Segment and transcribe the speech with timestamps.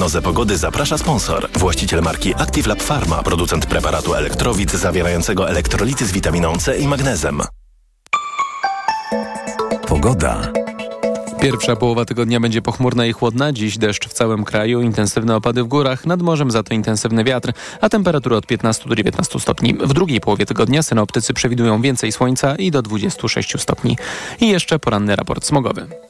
[0.00, 1.48] prognozę pogody zaprasza sponsor.
[1.52, 7.40] Właściciel marki Active Lab Pharma, producent preparatu elektrowid zawierającego elektrolity z witaminą C i magnezem.
[9.88, 10.52] Pogoda.
[11.40, 13.52] Pierwsza połowa tygodnia będzie pochmurna i chłodna.
[13.52, 17.52] Dziś deszcz w całym kraju, intensywne opady w górach, nad morzem za to intensywny wiatr,
[17.80, 19.74] a temperatura od 15 do 19 stopni.
[19.74, 23.96] W drugiej połowie tygodnia synoptycy przewidują więcej słońca i do 26 stopni.
[24.40, 26.09] I jeszcze poranny raport smogowy.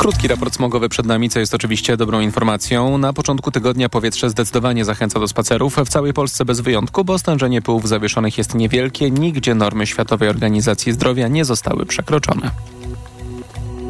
[0.00, 2.98] Krótki raport smogowy przed nami, co jest oczywiście dobrą informacją.
[2.98, 5.76] Na początku tygodnia powietrze zdecydowanie zachęca do spacerów.
[5.76, 9.10] W całej Polsce bez wyjątku, bo stężenie pyłów zawieszonych jest niewielkie.
[9.10, 12.50] Nigdzie normy Światowej Organizacji Zdrowia nie zostały przekroczone.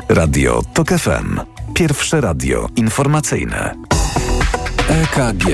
[0.08, 1.40] Radio TOK FM.
[1.74, 3.74] Pierwsze radio informacyjne.
[4.88, 5.44] EKG.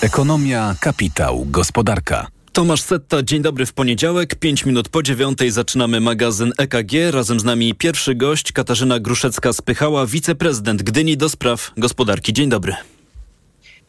[0.00, 2.26] Ekonomia, kapitał, gospodarka.
[2.52, 6.92] Tomasz Setta, dzień dobry w poniedziałek, 5 minut po dziewiątej zaczynamy magazyn EKG.
[7.10, 12.32] Razem z nami pierwszy gość, Katarzyna Gruszecka-Spychała, wiceprezydent Gdyni do spraw gospodarki.
[12.32, 12.74] Dzień dobry.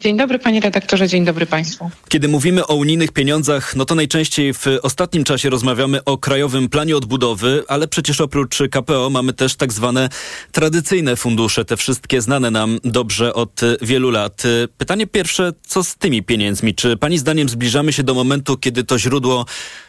[0.03, 1.89] Dzień dobry panie redaktorze, dzień dobry państwu.
[2.09, 6.97] Kiedy mówimy o unijnych pieniądzach, no to najczęściej w ostatnim czasie rozmawiamy o Krajowym Planie
[6.97, 10.09] Odbudowy, ale przecież oprócz KPO mamy też tak zwane
[10.51, 14.43] tradycyjne fundusze, te wszystkie znane nam dobrze od wielu lat.
[14.77, 16.75] Pytanie pierwsze, co z tymi pieniędzmi?
[16.75, 19.45] Czy pani zdaniem zbliżamy się do momentu, kiedy to źródło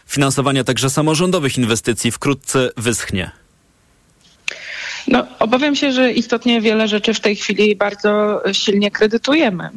[0.07, 3.44] finansowania także samorządowych inwestycji wkrótce wyschnie?
[5.09, 9.71] No, obawiam się, że istotnie wiele rzeczy w tej chwili bardzo silnie kredytujemy.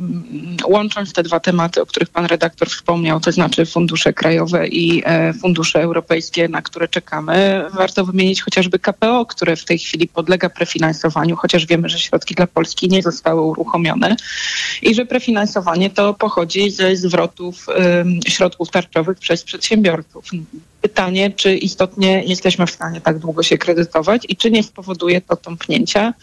[0.67, 5.34] Łącząc te dwa tematy, o których pan redaktor wspomniał, to znaczy fundusze krajowe i e,
[5.34, 11.36] fundusze europejskie, na które czekamy, warto wymienić chociażby KPO, które w tej chwili podlega prefinansowaniu,
[11.36, 14.16] chociaż wiemy, że środki dla Polski nie zostały uruchomione
[14.81, 17.68] i że prefinansowanie to pochodzi ze zwrotów
[18.28, 20.25] środków tarczowych przez przedsiębiorców
[20.82, 25.36] pytanie, czy istotnie jesteśmy w stanie tak długo się kredytować i czy nie spowoduje to
[25.36, 26.14] tąpnięcia,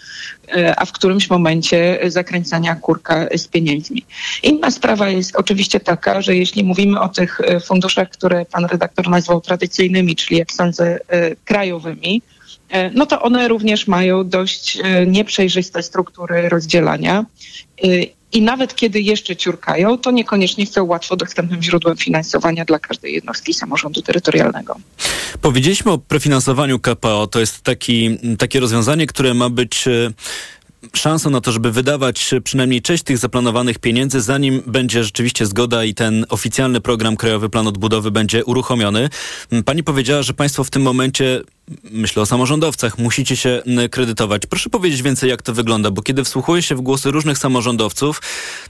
[0.56, 4.04] e, a w którymś momencie zakręcania kurka z pieniędzmi.
[4.42, 9.08] Inna sprawa jest oczywiście taka, że jeśli mówimy o tych e, funduszach, które pan redaktor
[9.08, 12.22] nazwał tradycyjnymi, czyli jak sądzę e, krajowymi,
[12.94, 17.24] no to one również mają dość nieprzejrzyste struktury rozdzielania
[18.34, 23.54] i nawet kiedy jeszcze ciurkają, to niekoniecznie są łatwo dostępnym źródłem finansowania dla każdej jednostki
[23.54, 24.76] samorządu terytorialnego.
[25.42, 27.26] Powiedzieliśmy o prefinansowaniu KPO.
[27.26, 30.10] To jest taki, takie rozwiązanie, które ma być e,
[30.92, 35.94] szansą na to, żeby wydawać przynajmniej część tych zaplanowanych pieniędzy, zanim będzie rzeczywiście zgoda i
[35.94, 39.08] ten oficjalny program Krajowy Plan Odbudowy będzie uruchomiony.
[39.64, 41.40] Pani powiedziała, że Państwo w tym momencie
[41.90, 44.46] myślę o samorządowcach, musicie się kredytować.
[44.46, 48.22] Proszę powiedzieć więcej, jak to wygląda, bo kiedy wsłuchuję się w głosy różnych samorządowców,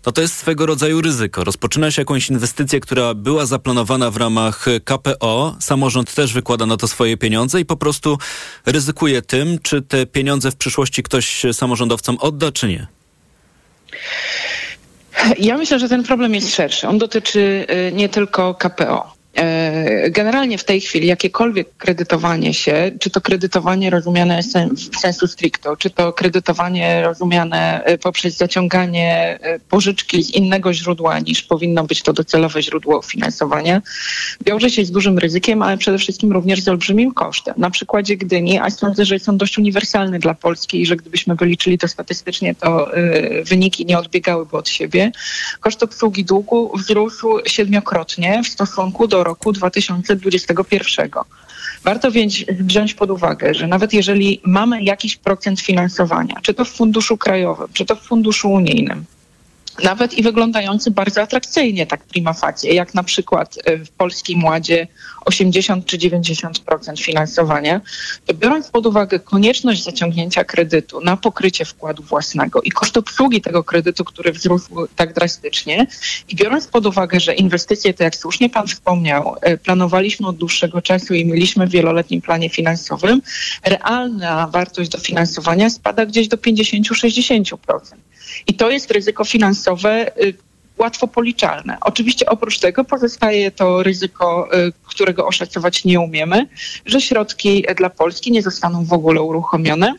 [0.02, 1.44] to to jest swego rodzaju ryzyko.
[1.44, 6.88] Rozpoczyna się jakąś inwestycję, która była zaplanowana w ramach KPO, samorząd też wykłada na to
[6.88, 8.18] swoje pieniądze i po prostu
[8.66, 12.86] ryzykuje tym, czy te pieniądze w przyszłości ktoś samorządowcom odda, czy nie.
[15.38, 16.88] Ja myślę, że ten problem jest szerszy.
[16.88, 19.14] On dotyczy y, nie tylko KPO.
[19.36, 24.40] E, generalnie w tej chwili jakiekolwiek kredytowanie się, czy to kredytowanie rozumiane
[24.92, 31.18] w sensu stricto, czy to kredytowanie rozumiane e, poprzez zaciąganie e, pożyczki z innego źródła
[31.18, 33.82] niż powinno być to docelowe źródło finansowania,
[34.46, 37.54] wiąże się z dużym ryzykiem, ale przede wszystkim również z olbrzymim kosztem.
[37.58, 41.78] Na przykładzie Gdyni, a sądzę, że są dość uniwersalne dla Polski i że gdybyśmy wyliczyli
[41.78, 42.90] to statystycznie, to
[43.44, 45.12] wyniki nie odbiegałyby od siebie.
[45.60, 51.10] Koszt obsługi długu wzrósł siedmiokrotnie w stosunku do roku 2021.
[51.84, 56.68] Warto więc wziąć pod uwagę, że nawet jeżeli mamy jakiś procent finansowania, czy to w
[56.70, 59.04] funduszu krajowym, czy to w funduszu unijnym,
[59.82, 64.86] nawet i wyglądający bardzo atrakcyjnie, tak prima facie, jak na przykład e, w Polskim Ładzie
[65.24, 67.80] 80 czy 90% finansowania,
[68.26, 73.64] to biorąc pod uwagę konieczność zaciągnięcia kredytu na pokrycie wkładu własnego i koszt obsługi tego
[73.64, 75.86] kredytu, który wzrósł tak drastycznie
[76.28, 80.82] i biorąc pod uwagę, że inwestycje, to jak słusznie pan wspomniał, e, planowaliśmy od dłuższego
[80.82, 83.22] czasu i mieliśmy w wieloletnim planie finansowym,
[83.64, 87.56] realna wartość dofinansowania spada gdzieś do 50-60%.
[88.46, 90.34] I to jest ryzyko finansowe y,
[90.78, 91.76] łatwo policzalne.
[91.80, 96.46] Oczywiście oprócz tego pozostaje to ryzyko, y, którego oszacować nie umiemy,
[96.86, 99.94] że środki dla Polski nie zostaną w ogóle uruchomione.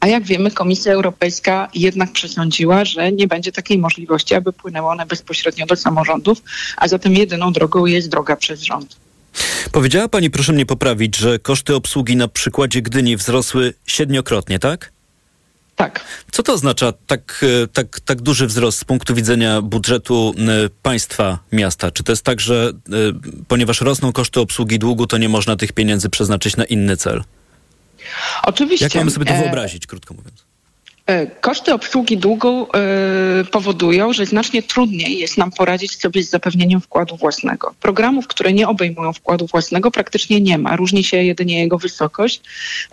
[0.00, 5.06] A jak wiemy, Komisja Europejska jednak przesądziła, że nie będzie takiej możliwości, aby płynęły one
[5.06, 6.42] bezpośrednio do samorządów,
[6.76, 8.96] a zatem jedyną drogą jest droga przez rząd.
[9.72, 14.92] Powiedziała pani, proszę mnie poprawić, że koszty obsługi na przykładzie Gdyni wzrosły siedmiokrotnie, tak?
[15.76, 16.04] Tak.
[16.32, 21.38] Co to oznacza tak, e, tak, tak duży wzrost z punktu widzenia budżetu e, państwa
[21.52, 21.90] miasta?
[21.90, 22.92] Czy to jest tak, że e,
[23.48, 27.24] ponieważ rosną koszty obsługi długu, to nie można tych pieniędzy przeznaczyć na inny cel?
[28.42, 28.84] Oczywiście.
[28.86, 30.44] Jak mamy sobie to wyobrazić, krótko mówiąc?
[31.06, 36.80] E, koszty obsługi długu e, powodują, że znacznie trudniej jest nam poradzić sobie z zapewnieniem
[36.80, 37.74] wkładu własnego.
[37.80, 40.76] Programów, które nie obejmują wkładu własnego, praktycznie nie ma.
[40.76, 42.40] Różni się jedynie jego wysokość.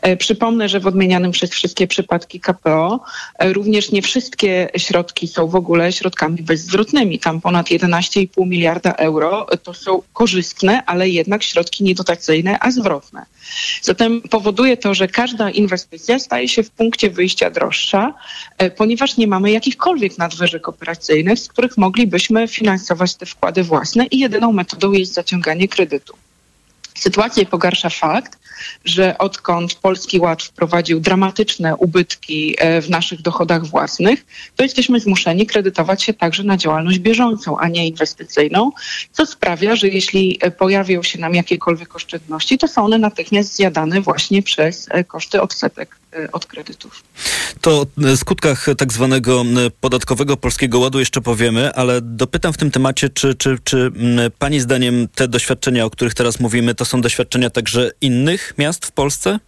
[0.02, 3.00] E, przypomnę, że w odmienianym przez wszystkie przypadki KPO
[3.40, 7.20] również nie wszystkie środki są w ogóle środkami bezzwrotnymi.
[7.20, 13.26] Tam ponad 11,5 miliarda euro to są korzystne, ale jednak środki niedotacyjne, a zwrotne.
[13.82, 18.03] Zatem powoduje to, że każda inwestycja staje się w punkcie wyjścia droższa,
[18.58, 24.20] e, ponieważ nie mamy jakichkolwiek nadwyżek operacyjnych, z których moglibyśmy finansować te wkłady własne i
[24.20, 26.14] jedyną metodą jest zaciąganie kredytu.
[26.96, 28.40] Sytuację pogarsza fakt,
[28.86, 34.26] że odkąd Polski Ład wprowadził dramatyczne ubytki e, w naszych dochodach własnych,
[34.56, 38.72] to jesteśmy zmuszeni kredytować się także na działalność bieżącą, a nie inwestycyjną,
[39.12, 44.02] co sprawia, że jeśli e, pojawią się nam jakiekolwiek oszczędności, to są one natychmiast zjadane
[44.02, 47.04] właśnie przez koszty odsetek od kredytów.
[47.62, 49.44] To o skutkach tak zwanego
[49.82, 53.92] podatkowego Polskiego Ładu jeszcze powiemy, ale dopytam w tym temacie, czy, czy, czy
[54.40, 58.92] Pani zdaniem te doświadczenia, o których teraz mówimy, to są doświadczenia także innych miast w
[58.92, 59.40] Polsce?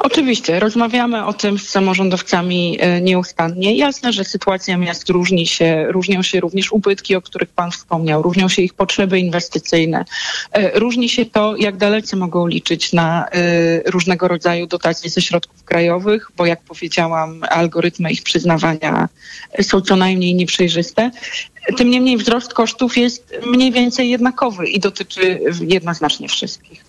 [0.00, 3.76] Oczywiście, rozmawiamy o tym z samorządowcami e, nieustannie.
[3.76, 8.48] Jasne, że sytuacja miast różni się, różnią się również ubytki, o których Pan wspomniał, różnią
[8.48, 10.04] się ich potrzeby inwestycyjne,
[10.52, 15.64] e, różni się to, jak dalece mogą liczyć na e, różnego rodzaju dotacje ze środków
[15.64, 19.08] krajowych, bo jak powiedziałam, algorytmy ich przyznawania
[19.62, 21.10] są co najmniej nieprzejrzyste.
[21.76, 26.83] Tym niemniej wzrost kosztów jest mniej więcej jednakowy i dotyczy jednoznacznie wszystkich.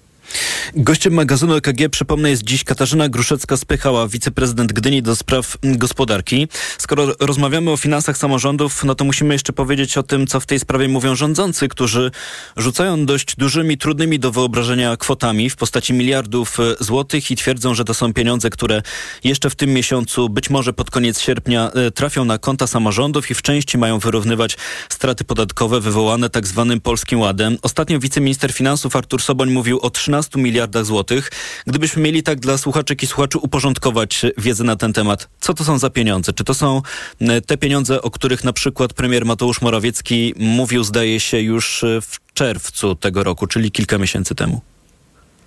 [0.76, 6.48] Gościem magazynu EKG, przypomnę, jest dziś Katarzyna Gruszecka-Spychała, wiceprezydent Gdyni do spraw gospodarki.
[6.78, 10.60] Skoro rozmawiamy o finansach samorządów, no to musimy jeszcze powiedzieć o tym, co w tej
[10.60, 12.12] sprawie mówią rządzący, którzy
[12.58, 17.86] rzucają dość dużymi, trudnymi do wyobrażenia kwotami w postaci miliardów e, złotych i twierdzą, że
[17.86, 18.82] to są pieniądze, które
[19.24, 23.34] jeszcze w tym miesiącu, być może pod koniec sierpnia, e, trafią na konta samorządów i
[23.34, 24.58] w części mają wyrównywać
[24.90, 27.58] straty podatkowe wywołane tak zwanym Polskim Ładem.
[27.62, 31.32] Ostatnio wiceminister finansów Artur Soboń mówił o 13 15 miliardach złotych.
[31.68, 35.80] Gdybyśmy mieli tak dla słuchaczek i słuchaczy uporządkować wiedzę na ten temat, co to są
[35.80, 36.34] za pieniądze?
[36.34, 36.82] Czy to są
[37.20, 42.02] e, te pieniądze, o których na przykład premier Mateusz Morawiecki mówił, zdaje się, już e,
[42.02, 44.62] w czerwcu tego roku, czyli kilka miesięcy temu?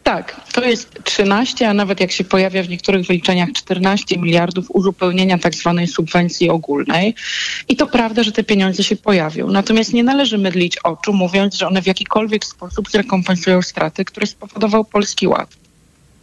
[0.08, 5.38] Tak, to jest 13, a nawet jak się pojawia w niektórych wyliczeniach 14 miliardów uzupełnienia
[5.38, 7.14] tak zwanej subwencji ogólnej.
[7.68, 9.50] I to prawda, że te pieniądze się pojawią.
[9.50, 14.84] Natomiast nie należy mydlić oczu, mówiąc, że one w jakikolwiek sposób zrekompensują straty, które spowodował
[14.84, 15.67] Polski Ład.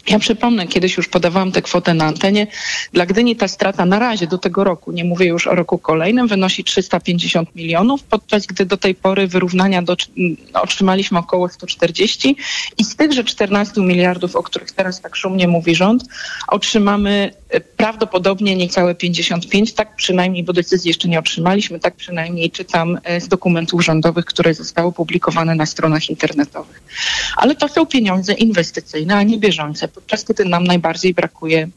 [0.07, 2.47] Ja przypomnę, kiedyś już podawałam tę kwotę na antenie.
[2.93, 6.27] Dla Gdyni ta strata na razie do tego roku, nie mówię już o roku kolejnym,
[6.27, 9.95] wynosi 350 milionów, podczas gdy do tej pory wyrównania do,
[10.53, 12.35] otrzymaliśmy około 140
[12.77, 16.03] i z tychże 14 miliardów, o których teraz tak szumnie mówi rząd,
[16.47, 22.99] otrzymamy e, prawdopodobnie niecałe 55, tak przynajmniej, bo decyzji jeszcze nie otrzymaliśmy, tak przynajmniej czytam
[23.03, 26.83] e, z dokumentów rządowych, które zostały publikowane na stronach internetowych.
[27.37, 31.67] Ale to są pieniądze inwestycyjne, a nie bieżące podczas kiedy nam najbardziej brakuje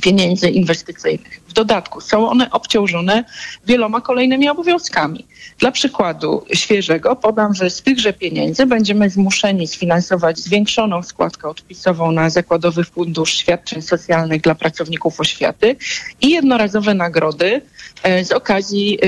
[0.00, 1.40] pieniędzy inwestycyjnych.
[1.56, 3.24] Dodatku są one obciążone
[3.66, 5.26] wieloma kolejnymi obowiązkami.
[5.58, 12.30] Dla przykładu świeżego podam, że z tychże pieniędzy będziemy zmuszeni sfinansować zwiększoną składkę odpisową na
[12.30, 15.76] Zakładowy Fundusz Świadczeń Socjalnych dla pracowników oświaty
[16.20, 17.62] i jednorazowe nagrody
[18.02, 18.98] e, z okazji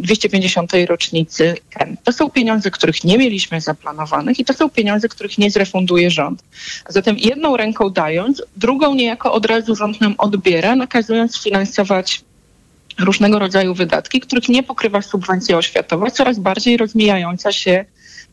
[0.00, 0.74] 250.
[0.74, 1.96] E, rocznicy KEN.
[2.04, 6.42] To są pieniądze, których nie mieliśmy zaplanowanych i to są pieniądze, których nie zrefunduje rząd.
[6.88, 12.24] Zatem jedną ręką dając, drugą niejako od razu rząd nam odbiera, nakazując finansować
[12.98, 17.84] różnego rodzaju wydatki, których nie pokrywa subwencja oświatowa, coraz bardziej rozmijająca się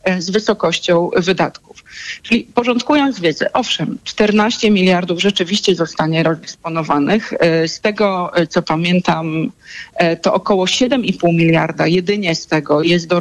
[0.04, 1.84] e, z wysokością wydatków.
[2.22, 7.32] Czyli porządkując wiedzę, owszem, 14 miliardów rzeczywiście zostanie rozdysponowanych.
[7.32, 9.52] E, z tego, e, co pamiętam,
[10.22, 13.20] to około 7,5 miliarda jedynie z tego jest do,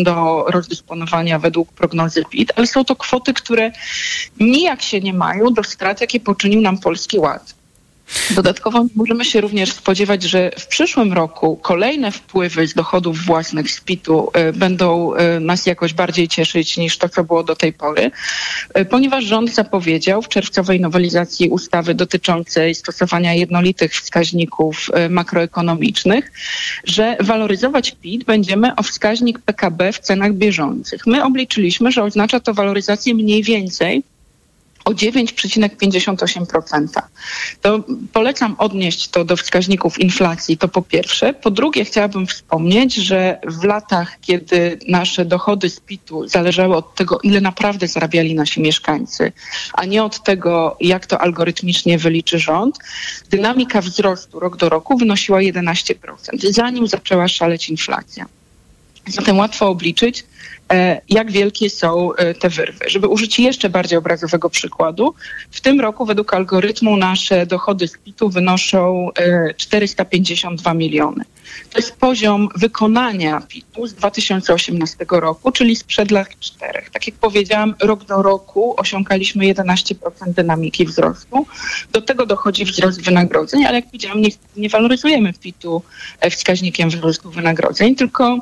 [0.00, 3.72] do rozdysponowania według prognozy PIT, ale są to kwoty, które
[4.40, 7.57] nijak się nie mają do strat, jakie poczynił nam Polski Ład.
[8.30, 13.80] Dodatkowo możemy się również spodziewać, że w przyszłym roku kolejne wpływy z dochodów własnych z
[13.80, 18.10] PIT-u e, będą e, nas jakoś bardziej cieszyć niż to, co było do tej pory,
[18.74, 26.32] e, ponieważ rząd zapowiedział w czerwcowej nowelizacji ustawy dotyczącej stosowania jednolitych wskaźników makroekonomicznych,
[26.84, 31.06] że waloryzować PIT będziemy o wskaźnik PKB w cenach bieżących.
[31.06, 34.02] My obliczyliśmy, że oznacza to waloryzację mniej więcej
[34.88, 37.02] o 9,58%.
[37.62, 41.34] To polecam odnieść to do wskaźników inflacji, to po pierwsze.
[41.34, 47.18] Po drugie, chciałabym wspomnieć, że w latach, kiedy nasze dochody z PIT-u zależały od tego,
[47.22, 49.32] ile naprawdę zarabiali nasi mieszkańcy,
[49.72, 52.78] a nie od tego, jak to algorytmicznie wyliczy rząd,
[53.30, 55.94] dynamika wzrostu rok do roku wynosiła 11%,
[56.50, 58.26] zanim zaczęła szaleć inflacja.
[59.08, 60.24] Zatem łatwo obliczyć,
[61.08, 62.84] jak wielkie są e, te wyrwy.
[62.88, 65.14] Żeby użyć jeszcze bardziej obrazowego przykładu,
[65.50, 69.10] w tym roku według algorytmu nasze dochody z PIT-u wynoszą
[69.56, 71.24] 452 e, miliony.
[71.70, 76.90] To jest poziom wykonania PIT-u z 2018 roku, czyli sprzed lat czterech.
[76.90, 79.94] Tak jak powiedziałam, rok do roku osiągaliśmy 11%
[80.26, 81.46] dynamiki wzrostu.
[81.92, 85.82] Do tego dochodzi wzrost wynagrodzeń, ale jak powiedziałam, nie, nie waloryzujemy PIT-u
[86.30, 88.38] wskaźnikiem wzrostu wynagrodzeń, tylko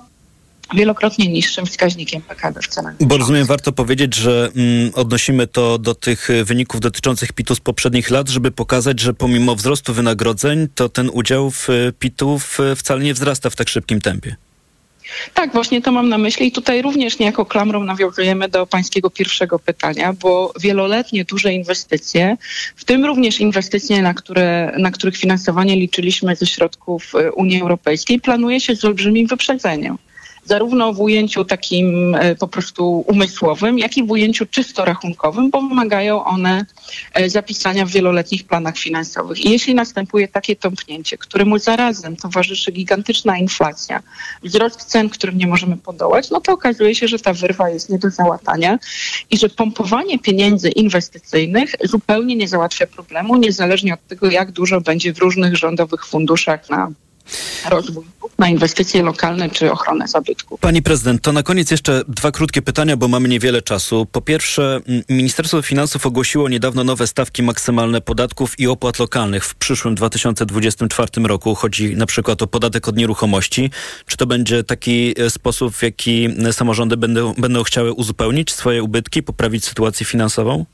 [0.75, 2.95] wielokrotnie niższym wskaźnikiem PKB w cenach.
[3.01, 8.11] Bo rozumiem, warto powiedzieć, że mm, odnosimy to do tych wyników dotyczących PIT-u z poprzednich
[8.11, 11.69] lat, żeby pokazać, że pomimo wzrostu wynagrodzeń, to ten udział w
[11.99, 12.39] PIT-u
[12.77, 14.37] wcale nie wzrasta w tak szybkim tempie.
[15.35, 19.59] Tak, właśnie to mam na myśli i tutaj również niejako klamrą nawiązujemy do pańskiego pierwszego
[19.59, 22.37] pytania, bo wieloletnie duże inwestycje,
[22.77, 28.61] w tym również inwestycje, na, które, na których finansowanie liczyliśmy ze środków Unii Europejskiej, planuje
[28.61, 29.99] się z olbrzymim wyprzedzeniem
[30.47, 35.63] zarówno w ujęciu takim e, po prostu umysłowym, jak i w ujęciu czysto rachunkowym, bo
[35.63, 36.67] wymagają one
[37.15, 39.45] e, zapisania w wieloletnich planach finansowych.
[39.45, 44.03] I jeśli następuje takie tąpnięcie, któremu zarazem towarzyszy gigantyczna inflacja,
[44.43, 47.99] wzrost cen, którym nie możemy podołać, no to okazuje się, że ta wyrwa jest nie
[47.99, 48.79] do załatania
[49.31, 55.13] i że pompowanie pieniędzy inwestycyjnych zupełnie nie załatwia problemu, niezależnie od tego, jak dużo będzie
[55.13, 56.93] w różnych rządowych funduszach na
[57.71, 58.05] rozwój
[58.39, 60.61] na inwestycje lokalne czy ochronę zabytków.
[60.61, 64.07] Pani prezydent, to na koniec jeszcze dwa krótkie pytania, bo mamy niewiele czasu.
[64.13, 69.95] Po pierwsze, Ministerstwo Finansów ogłosiło niedawno nowe stawki maksymalne podatków i opłat lokalnych w przyszłym
[69.95, 71.55] 2024 roku.
[71.55, 73.71] Chodzi na przykład o podatek od nieruchomości.
[74.07, 79.23] Czy to będzie taki e, sposób, w jaki samorządy będą, będą chciały uzupełnić swoje ubytki,
[79.23, 80.65] poprawić sytuację finansową?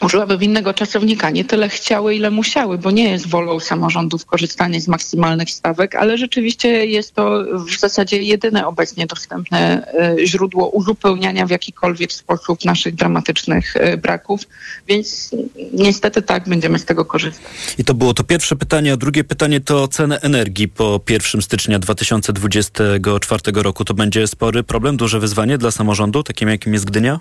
[0.00, 4.88] Użyłabym innego czasownika, nie tyle chciały, ile musiały, bo nie jest wolą samorządów korzystanie z
[4.88, 9.86] maksymalnych stawek, ale rzeczywiście jest to w zasadzie jedyne obecnie dostępne
[10.20, 14.40] e, źródło uzupełniania w jakikolwiek sposób naszych dramatycznych e, braków,
[14.88, 15.30] więc
[15.72, 17.52] niestety tak, będziemy z tego korzystać.
[17.78, 21.78] I to było to pierwsze pytanie, a drugie pytanie to ceny energii po 1 stycznia
[21.78, 23.84] 2024 roku.
[23.84, 27.20] To będzie spory problem, duże wyzwanie dla samorządu, takim jakim jest Gdynia?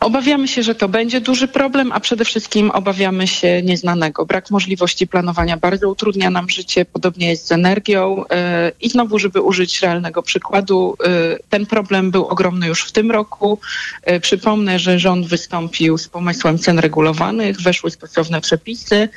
[0.00, 4.26] Obawiamy się, że to będzie duży problem, a przede wszystkim obawiamy się nieznanego.
[4.26, 8.24] Brak możliwości planowania bardzo utrudnia nam życie, podobnie jest z energią.
[8.30, 11.08] E, I znowu, żeby użyć realnego przykładu, e,
[11.50, 13.58] ten problem był ogromny już w tym roku.
[14.02, 19.08] E, przypomnę, że rząd wystąpił z pomysłem cen regulowanych, weszły stosowne przepisy,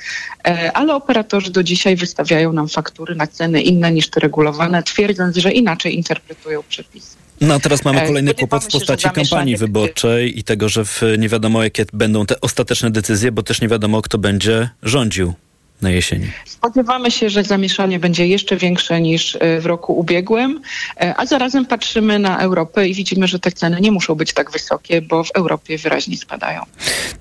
[0.73, 5.51] ale operatorzy do dzisiaj wystawiają nam faktury na ceny inne niż te regulowane, twierdząc, że
[5.51, 7.20] inaczej interpretują przepisy.
[7.41, 11.29] No a teraz mamy kolejny kłopot w postaci kampanii wyborczej i tego, że w, nie
[11.29, 15.33] wiadomo jakie będą te ostateczne decyzje, bo też nie wiadomo kto będzie rządził
[15.81, 16.27] na jesieni.
[16.45, 20.61] Spodziewamy się, że zamieszanie będzie jeszcze większe niż e, w roku ubiegłym,
[20.97, 24.51] e, a zarazem patrzymy na Europę i widzimy, że te ceny nie muszą być tak
[24.51, 26.61] wysokie, bo w Europie wyraźnie spadają.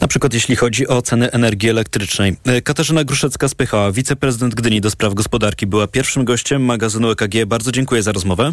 [0.01, 2.37] Na przykład jeśli chodzi o ceny energii elektrycznej.
[2.47, 7.47] E, Katarzyna Gruszecka-Spychała, wiceprezydent Gdyni do spraw gospodarki, była pierwszym gościem magazynu EKG.
[7.47, 8.53] Bardzo dziękuję za rozmowę.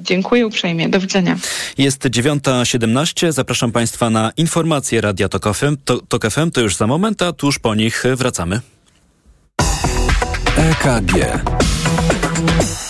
[0.00, 0.88] Dziękuję uprzejmie.
[0.88, 1.36] Do widzenia.
[1.78, 3.32] Jest 9.17.
[3.32, 5.76] Zapraszam Państwa na informacje Radia Tok FM.
[5.84, 8.60] To, Tok FM to już za moment, a tuż po nich wracamy.
[10.56, 11.12] EKG.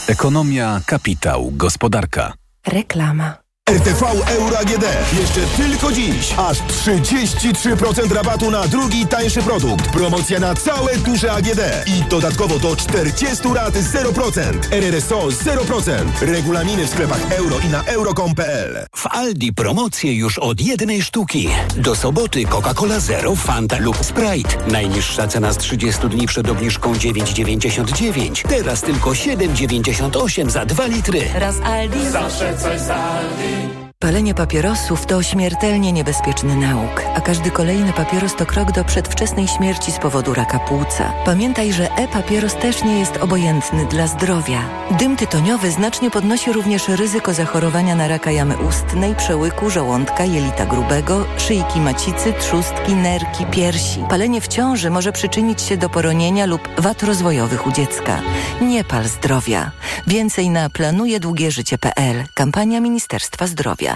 [0.08, 2.32] Ekonomia, kapitał, gospodarka.
[2.66, 3.46] Reklama.
[3.70, 4.85] RTV Euro AGD.
[5.20, 6.35] Jeszcze tylko dziś.
[6.37, 9.88] Aż 33% rabatu na drugi tańszy produkt.
[9.88, 11.61] Promocja na całe duże AGD.
[11.87, 14.40] I dodatkowo do 40 rat 0%.
[14.70, 15.90] RRSO 0%.
[16.20, 18.87] Regulaminy w sklepach euro i na euro.com.pl.
[18.96, 21.49] W Aldi promocje już od jednej sztuki.
[21.76, 24.70] Do soboty Coca-Cola Zero, Fanta lub Sprite.
[24.70, 28.49] Najniższa cena z 30 dni przed obniżką 9,99.
[28.49, 31.20] Teraz tylko 7,98 za 2 litry.
[31.35, 32.11] Raz Aldi.
[32.11, 33.55] Zawsze coś z Aldi.
[33.99, 39.93] Palenie papierosów to śmiertelnie niebezpieczny nauk, a każdy kolejny papieros to krok do przedwczesnej śmierci
[39.93, 41.12] z powodu raka płuca.
[41.25, 44.62] Pamiętaj, że e-papieros też nie jest obojętny dla zdrowia.
[44.99, 51.26] Dym tytoniowy znacznie podnosi również ryzyko zachorowania na raka jamy ustnej, przełyku, żołądka, jelita grubego,
[51.38, 54.00] szyjki macicy, trzustki, nerki, piersi.
[54.09, 58.21] Palenie w ciąży może przyczynić się do poronienia lub wad rozwojowych u dziecka.
[58.61, 59.71] Nie pal zdrowia.
[60.07, 62.25] Więcej na planujedługieżycie.pl.
[62.35, 63.96] Kampania Ministerstwa Zdrowia.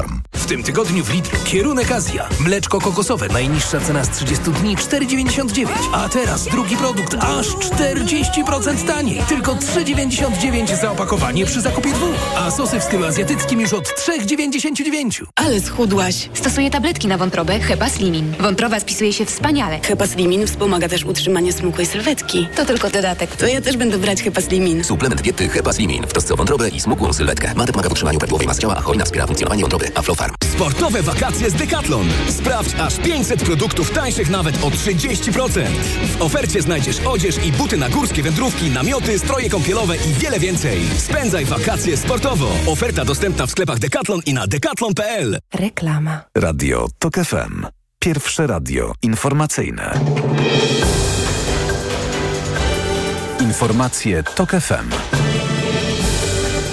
[0.00, 0.20] Aflofarm.
[0.32, 2.28] W tym tygodniu w Lidlu kierunek Azja.
[2.40, 3.28] Mleczko kokosowe.
[3.28, 5.66] Najniższa cena z 30 dni 4,99.
[5.92, 9.22] A teraz drugi produkt aż 40% taniej.
[9.28, 12.14] Tylko 3,99 za opakowanie przy zakupie dwóch.
[12.36, 15.24] A sosy w stylu azjatyckim już od 3,99.
[15.34, 16.28] Ale schudłaś.
[16.34, 18.34] Stosuję tabletki na wątrobę Hepa Slimin.
[18.40, 19.80] Wątroba spisuje się wspaniale.
[19.80, 22.48] Hepa Slimin wspomaga też utrzymanie smukłej sylwetki.
[22.56, 23.36] To tylko dodatek.
[23.36, 24.84] To ja też będę brać Hepa Slimin.
[24.84, 27.54] Suplement diety Hepa Slimin w trosce o wątrobę i smukłą sylwetkę.
[27.54, 29.89] Mate pomaga w utrzymaniu prawidłowej masy ciała, a cholina wspiera funkcjonowanie wątroby.
[29.94, 30.34] Aflofarm.
[30.52, 32.08] Sportowe wakacje z Decathlon.
[32.28, 35.66] Sprawdź aż 500 produktów tańszych nawet o 30%.
[36.18, 40.80] W ofercie znajdziesz odzież i buty na górskie wędrówki, namioty, stroje kąpielowe i wiele więcej.
[40.98, 42.48] Spędzaj wakacje sportowo.
[42.66, 45.38] Oferta dostępna w sklepach Decathlon i na decathlon.pl.
[45.54, 46.20] Reklama.
[46.36, 47.66] Radio TOK FM.
[47.98, 50.00] Pierwsze radio informacyjne.
[53.40, 55.29] Informacje TOK FM.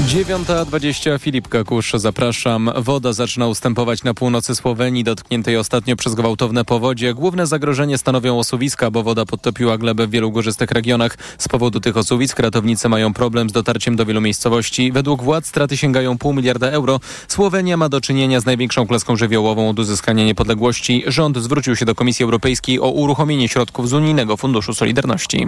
[0.08, 2.72] 9.20 Filip Kakusz, zapraszam.
[2.78, 7.14] Woda zaczyna ustępować na północy Słowenii, dotkniętej ostatnio przez gwałtowne powodzie.
[7.14, 11.18] Główne zagrożenie stanowią osuwiska, bo woda podtopiła glebę w wielu górzystych regionach.
[11.38, 14.92] Z powodu tych osuwisk ratownicy mają problem z dotarciem do wielu miejscowości.
[14.92, 17.00] Według władz straty sięgają pół miliarda euro.
[17.28, 21.04] Słowenia ma do czynienia z największą klęską żywiołową od uzyskania niepodległości.
[21.08, 25.48] Rząd zwrócił się do Komisji Europejskiej o uruchomienie środków z Unijnego Funduszu Solidarności.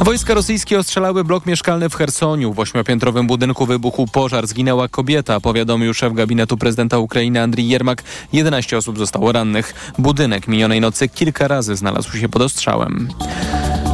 [0.00, 2.52] Wojska rosyjskie ostrzelały blok mieszkalny w Chersoniu.
[2.52, 4.46] W ośmiopiętrowym budynku wybuchł pożar.
[4.46, 8.02] Zginęła kobieta, powiadomił szef gabinetu prezydenta Ukrainy Andrii Jermak.
[8.32, 9.94] 11 osób zostało rannych.
[9.98, 13.08] Budynek minionej nocy kilka razy znalazł się pod ostrzałem.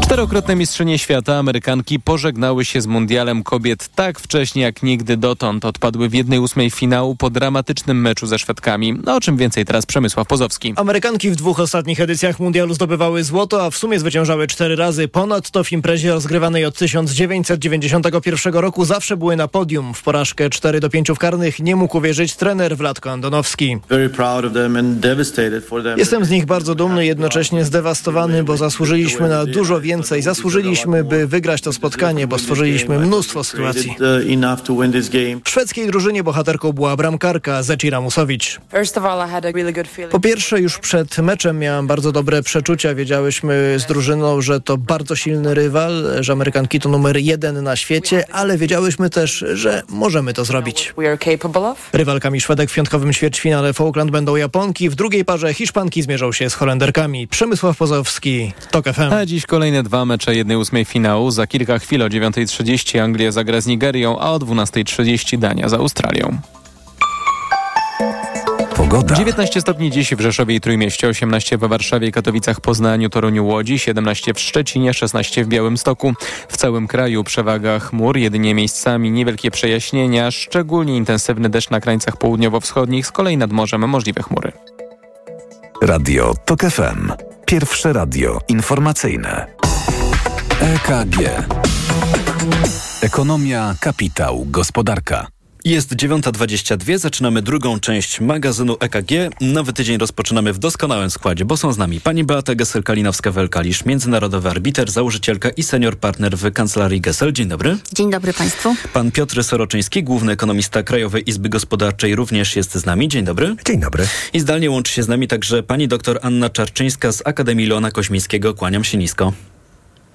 [0.06, 5.64] Czterokrotne mistrzynie świata Amerykanki pożegnały się z mundialem kobiet tak wcześnie jak nigdy dotąd.
[5.64, 8.94] Odpadły w jednej ósmej finału po dramatycznym meczu ze Szwedkami.
[9.04, 10.74] No, o czym więcej teraz Przemysław Pozowski.
[10.76, 15.08] Amerykanki w dwóch ostatnich edycjach mundialu zdobywały złoto, a w sumie zwyciężały cztery razy.
[15.08, 19.94] Ponadto w imprezie rozgrywanej od 1991 roku zawsze były na podium.
[19.94, 23.78] W porażkę 4 do 5 w karnych nie mógł uwierzyć trener Wladko Andonowski.
[25.96, 30.22] Jestem z nich bardzo dumny, jednocześnie zdewastowany, bo zasłużyliśmy na dużo więcej więcej.
[30.22, 33.96] Zasłużyliśmy, by wygrać to spotkanie, bo stworzyliśmy mnóstwo sytuacji.
[35.44, 38.60] W szwedzkiej drużynie bohaterką była bramkarka Zecira Musowicz.
[40.10, 42.94] Po pierwsze, już przed meczem miałam bardzo dobre przeczucia.
[42.94, 48.24] Wiedziałyśmy z drużyną, że to bardzo silny rywal, że Amerykanki to numer jeden na świecie,
[48.32, 50.94] ale wiedziałyśmy też, że możemy to zrobić.
[51.92, 56.54] Rywalkami Szwedek w piątkowym ćwierćfinale Falkland będą Japonki, w drugiej parze Hiszpanki zmierzą się z
[56.54, 57.28] Holenderkami.
[57.28, 59.12] Przemysław Pozowski, TOK FM.
[59.12, 61.30] A dziś kolejne dwa mecze 1-8 finału.
[61.30, 66.38] Za kilka chwil o 9.30 Anglia zagra z Nigerią, a o 12.30 Dania z Australią.
[68.76, 69.14] Pogoda.
[69.14, 74.34] 19 stopni dziś w Rzeszowie i Trójmieście, 18 we Warszawie, Katowicach, Poznaniu, Toruniu, Łodzi, 17
[74.34, 76.12] w Szczecinie, 16 w Białymstoku.
[76.48, 83.06] W całym kraju przewaga chmur, jedynie miejscami niewielkie przejaśnienia, szczególnie intensywny deszcz na krańcach południowo-wschodnich,
[83.06, 84.52] z kolei nad morzem możliwe chmury.
[85.82, 87.35] Radio TOK FM.
[87.46, 89.46] Pierwsze radio informacyjne.
[90.60, 91.16] EKG.
[93.02, 95.35] Ekonomia, kapitał, gospodarka.
[95.66, 99.10] Jest 9.22, zaczynamy drugą część magazynu EKG.
[99.40, 104.90] Nowy tydzień rozpoczynamy w doskonałym składzie, bo są z nami pani Beata Gessel-Kalinowska-Welkalisz, międzynarodowy arbiter,
[104.90, 107.32] założycielka i senior partner w kancelarii Gessel.
[107.32, 107.78] Dzień dobry.
[107.92, 108.74] Dzień dobry państwu.
[108.92, 113.08] Pan Piotr Soroczyński, główny ekonomista Krajowej Izby Gospodarczej również jest z nami.
[113.08, 113.56] Dzień dobry.
[113.66, 114.06] Dzień dobry.
[114.32, 118.54] I zdalnie łączy się z nami także pani doktor Anna Czarczyńska z Akademii Leona Koźmińskiego.
[118.54, 119.32] Kłaniam się nisko.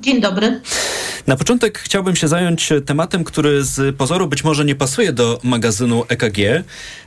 [0.02, 0.62] Dzień dobry.
[1.28, 6.04] Na początek chciałbym się zająć tematem, który z pozoru być może nie pasuje do magazynu
[6.08, 6.40] EKG,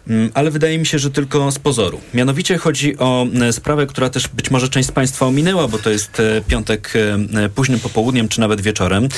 [0.09, 2.01] mm, ale wydaje mi się, że tylko z pozoru.
[2.15, 5.91] Mianowicie chodzi o e, sprawę, która też być może część z Państwa ominęła, bo to
[5.91, 6.93] jest e, piątek
[7.35, 9.09] e, późnym popołudniem czy nawet wieczorem.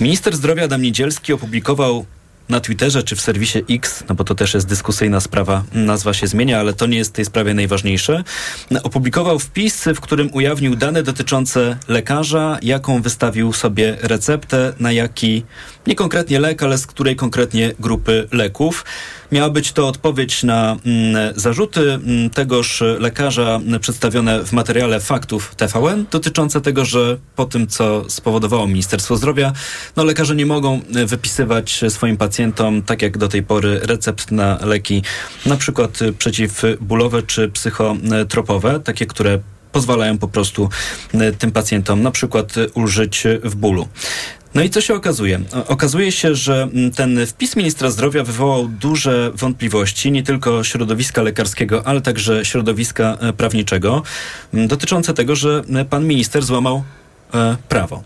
[0.00, 2.06] Minister zdrowia Adam Niedzielski opublikował
[2.48, 6.26] na Twitterze czy w serwisie X, no bo to też jest dyskusyjna sprawa, nazwa się
[6.26, 8.24] zmienia, ale to nie jest w tej sprawie najważniejsze,
[8.82, 15.44] opublikował wpis, w którym ujawnił dane dotyczące lekarza, jaką wystawił sobie receptę, na jaki,
[15.86, 18.84] nie konkretnie lek, ale z której konkretnie grupy leków.
[19.32, 26.04] Miała być to odpowiedź na mm, zarzuty mm, tegoż lekarza przedstawione w materiale faktów TVN
[26.10, 29.52] dotyczące tego, że po tym, co spowodowało Ministerstwo Zdrowia,
[29.96, 35.02] no lekarze nie mogą wypisywać swoim pacjentom, tak jak do tej pory, recept na leki
[35.46, 39.38] na przykład przeciwbólowe czy psychotropowe, takie, które
[39.72, 40.68] pozwalają po prostu
[41.38, 43.88] tym pacjentom na przykład ulżyć w bólu.
[44.56, 45.40] No i co się okazuje?
[45.68, 52.00] Okazuje się, że ten wpis ministra zdrowia wywołał duże wątpliwości, nie tylko środowiska lekarskiego, ale
[52.00, 54.02] także środowiska prawniczego,
[54.52, 56.84] dotyczące tego, że pan minister złamał
[57.34, 58.02] e, prawo.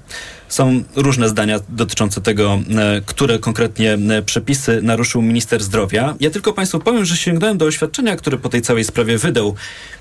[0.51, 6.15] Są różne zdania dotyczące tego, e, które konkretnie e, przepisy naruszył minister zdrowia.
[6.21, 9.55] Ja tylko Państwu powiem, że sięgnąłem do oświadczenia, które po tej całej sprawie wydał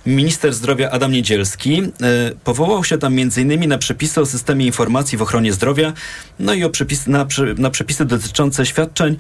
[0.06, 1.82] minister zdrowia Adam Niedzielski.
[1.82, 1.86] E,
[2.44, 3.70] powołał się tam m.in.
[3.70, 5.94] na przepisy o systemie informacji w ochronie zdrowia,
[6.40, 9.18] no i o przepis, na, na przepisy dotyczące świadczeń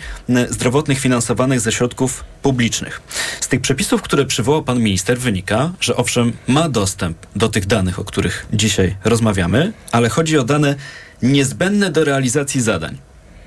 [0.49, 3.01] zdrowotnych finansowanych ze środków publicznych.
[3.39, 7.99] Z tych przepisów, które przywołał pan minister, wynika, że owszem, ma dostęp do tych danych,
[7.99, 10.75] o których dzisiaj rozmawiamy, ale chodzi o dane
[11.21, 12.97] niezbędne do realizacji zadań.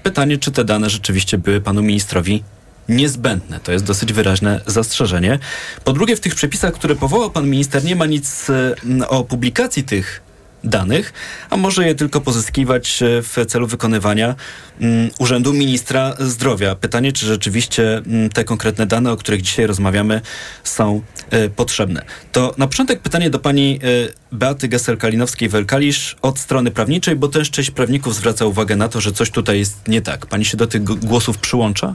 [0.02, 2.42] Pytanie, czy te dane rzeczywiście były panu ministrowi
[2.88, 3.60] niezbędne.
[3.60, 5.38] To jest dosyć wyraźne zastrzeżenie.
[5.84, 9.84] Po drugie, w tych przepisach, które powołał pan minister, nie ma nic e, o publikacji
[9.84, 10.21] tych
[10.64, 11.12] danych,
[11.50, 14.34] a może je tylko pozyskiwać e, w celu wykonywania
[14.80, 16.74] um, Urzędu Ministra Zdrowia.
[16.74, 20.20] Pytanie, czy rzeczywiście um, te konkretne dane, o których dzisiaj rozmawiamy,
[20.64, 22.04] są e, potrzebne.
[22.32, 23.88] To na początek pytanie do pani e,
[24.32, 29.30] Beaty Gesel-Kalinowskiej-Welkalisz od strony prawniczej, bo też część prawników zwraca uwagę na to, że coś
[29.30, 30.26] tutaj jest nie tak.
[30.26, 31.94] Pani się do tych głosów przyłącza?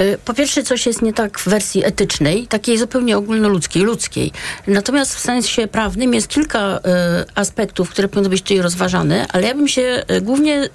[0.00, 4.32] Y, po pierwsze, coś jest nie tak w wersji etycznej, takiej zupełnie ogólnoludzkiej, ludzkiej.
[4.66, 6.80] Natomiast w sensie prawnym jest kilka y,
[7.34, 10.68] aspektów, które powinny być tutaj rozważane, ale ja bym się y, głównie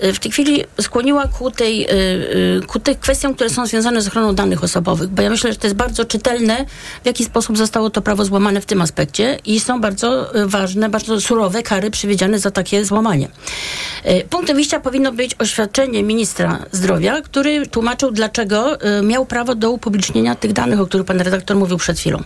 [0.00, 4.08] w tej chwili skłoniła ku, tej, y, y, ku tych kwestiom, które są związane z
[4.08, 6.64] ochroną danych osobowych, bo ja myślę, że to jest bardzo czytelne,
[7.02, 11.20] w jaki sposób zostało to prawo złamane w tym aspekcie i są bardzo ważne, bardzo
[11.20, 13.28] surowe kary przewidziane za takie złamanie.
[14.30, 20.52] Punktem wyjścia powinno być oświadczenie ministra zdrowia, który tłumaczył, dlaczego miał prawo do upublicznienia tych
[20.52, 22.22] danych, o których pan redaktor mówił przed chwilą.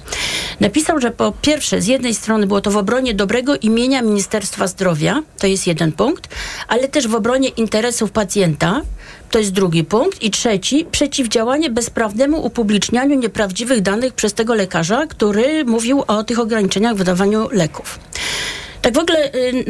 [0.60, 5.22] Napisał, że po pierwsze, z jednej strony było to w obronie dobrego imienia Ministerstwa Zdrowia,
[5.38, 6.28] to jest jeden punkt,
[6.68, 8.82] ale też w obronie interesów pacjenta,
[9.30, 10.22] to jest drugi punkt.
[10.22, 16.94] I trzeci, przeciwdziałanie bezprawnemu upublicznianiu nieprawdziwych danych przez tego lekarza, który mówił o tych ograniczeniach
[16.94, 17.98] w wydawaniu leków.
[18.82, 19.64] Tak w ogóle y,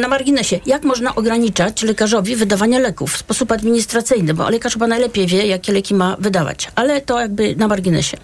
[0.00, 5.26] na marginesie, jak można ograniczać lekarzowi wydawanie leków w sposób administracyjny, bo lekarz chyba najlepiej
[5.26, 8.16] wie, jakie leki ma wydawać, ale to jakby na marginesie.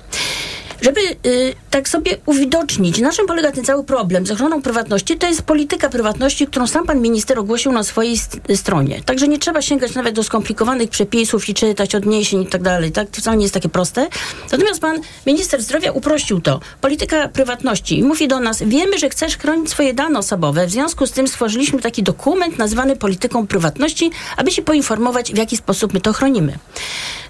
[0.83, 5.27] Żeby y, tak sobie uwidocznić, na czym polega ten cały problem z ochroną prywatności, to
[5.27, 8.17] jest polityka prywatności, którą sam pan minister ogłosił na swojej
[8.57, 9.03] stronie.
[9.03, 12.93] Także nie trzeba sięgać nawet do skomplikowanych przepisów i czytać odniesień i tak dalej.
[12.93, 13.11] Tak?
[13.11, 14.09] To wcale nie jest takie proste.
[14.53, 16.61] Natomiast pan minister zdrowia uprościł to.
[16.81, 17.99] Polityka prywatności.
[17.99, 21.29] I mówi do nas, wiemy, że chcesz chronić swoje dane osobowe, w związku z tym
[21.29, 26.59] stworzyliśmy taki dokument nazwany polityką prywatności, aby się poinformować, w jaki sposób my to chronimy.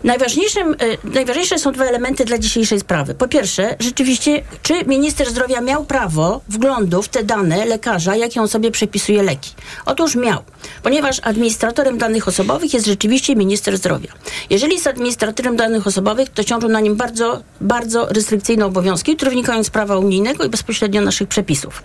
[0.05, 3.15] Najważniejszym, y, najważniejsze są dwa elementy dla dzisiejszej sprawy.
[3.15, 8.49] Po pierwsze, rzeczywiście, czy minister zdrowia miał prawo wglądu w te dane lekarza, jakie on
[8.49, 9.51] sobie przepisuje leki?
[9.87, 10.43] Otóż miał,
[10.83, 14.13] ponieważ administratorem danych osobowych jest rzeczywiście minister zdrowia.
[14.51, 19.65] Jeżeli jest administratorem danych osobowych, to ciążą na nim bardzo, bardzo restrykcyjne obowiązki, które wynikają
[19.65, 21.83] z prawa unijnego i bezpośrednio naszych przepisów.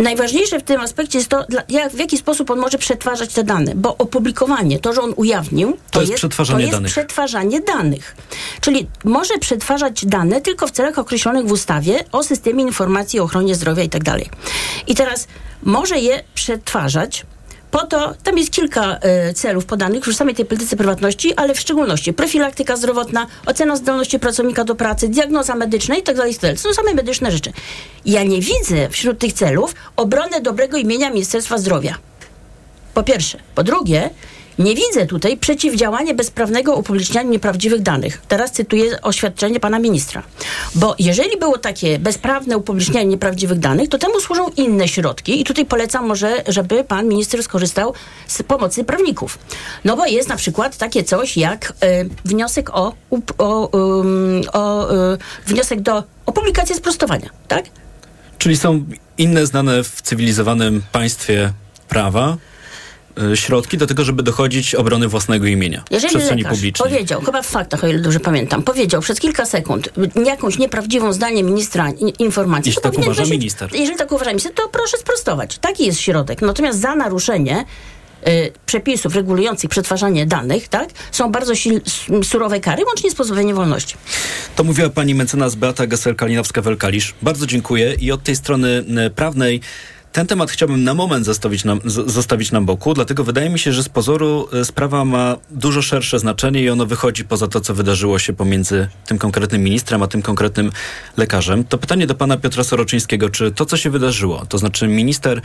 [0.00, 3.74] Najważniejsze w tym aspekcie jest to, jak, w jaki sposób on może przetwarzać te dane,
[3.74, 6.92] bo opublikowanie, to, że on ujawnił, to, to jest, przetwarzanie, to jest danych.
[6.92, 8.16] przetwarzanie danych.
[8.60, 13.54] Czyli może przetwarzać dane tylko w celach określonych w ustawie o systemie informacji o ochronie
[13.54, 14.30] zdrowia i tak dalej.
[14.86, 15.28] I teraz
[15.62, 17.26] może je przetwarzać
[17.70, 18.98] po to, tam jest kilka
[19.30, 23.76] y, celów podanych już w samej tej polityce prywatności, ale w szczególności profilaktyka zdrowotna, ocena
[23.76, 26.34] zdolności pracownika do pracy, diagnoza medyczna i tak dalej.
[26.34, 27.52] To są same medyczne rzeczy.
[28.04, 31.94] Ja nie widzę wśród tych celów obrony dobrego imienia Ministerstwa Zdrowia.
[32.94, 33.38] Po pierwsze.
[33.54, 34.10] Po drugie,
[34.60, 38.22] nie widzę tutaj przeciwdziałania bezprawnego upubliczniania nieprawdziwych danych.
[38.28, 40.22] Teraz cytuję oświadczenie pana ministra.
[40.74, 45.66] Bo jeżeli było takie bezprawne upublicznianie nieprawdziwych danych, to temu służą inne środki i tutaj
[45.66, 47.94] polecam może, żeby pan minister skorzystał
[48.26, 49.38] z pomocy prawników.
[49.84, 52.94] No bo jest na przykład takie coś jak y, wniosek o,
[53.38, 53.70] o,
[54.52, 57.64] o y, wniosek do o publikację sprostowania, tak?
[58.38, 58.84] Czyli są
[59.18, 61.52] inne znane w cywilizowanym państwie
[61.88, 62.36] prawa,
[63.34, 66.90] środki do tego, żeby dochodzić obrony własnego imienia Jeżeli przestrzeni publicznej.
[66.90, 69.88] powiedział, chyba w faktach, o ile dobrze pamiętam, powiedział przez kilka sekund
[70.26, 73.70] jakąś nieprawdziwą zdanie ministra informacji, Jeśli tak uważa prosić- minister.
[73.74, 75.58] Jeżeli tak uważa minister, to proszę sprostować.
[75.58, 76.42] Taki jest środek.
[76.42, 77.64] Natomiast za naruszenie
[78.28, 81.76] y, przepisów regulujących przetwarzanie danych, tak, są bardzo sil,
[82.24, 83.94] surowe kary, łącznie z pozbawieniem wolności.
[84.56, 87.12] To mówiła pani mecenas Beata Gesel-Kalinowska-Welkalisz.
[87.22, 89.60] Bardzo dziękuję i od tej strony e, prawnej
[90.12, 93.82] ten temat chciałbym na moment zostawić nam, zostawić na boku, dlatego wydaje mi się, że
[93.82, 98.18] z pozoru e, sprawa ma dużo szersze znaczenie i ono wychodzi poza to, co wydarzyło
[98.18, 100.72] się pomiędzy tym konkretnym ministrem, a tym konkretnym
[101.16, 101.64] lekarzem.
[101.64, 105.40] To pytanie do pana Piotra Soroczyńskiego, czy to, co się wydarzyło, to znaczy minister,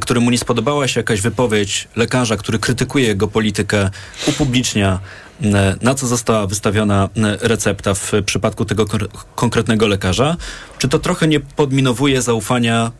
[0.00, 3.90] któremu nie spodobała się jakaś wypowiedź lekarza, który krytykuje jego politykę,
[4.28, 5.00] upublicznia
[5.42, 10.36] e, na co została wystawiona e, recepta w przypadku tego kon- konkretnego lekarza,
[10.78, 12.92] czy to trochę nie podminowuje zaufania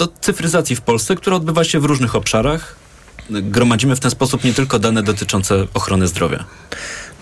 [0.00, 2.76] do cyfryzacji w Polsce, która odbywa się w różnych obszarach?
[3.30, 6.44] Gromadzimy w ten sposób nie tylko dane dotyczące ochrony zdrowia.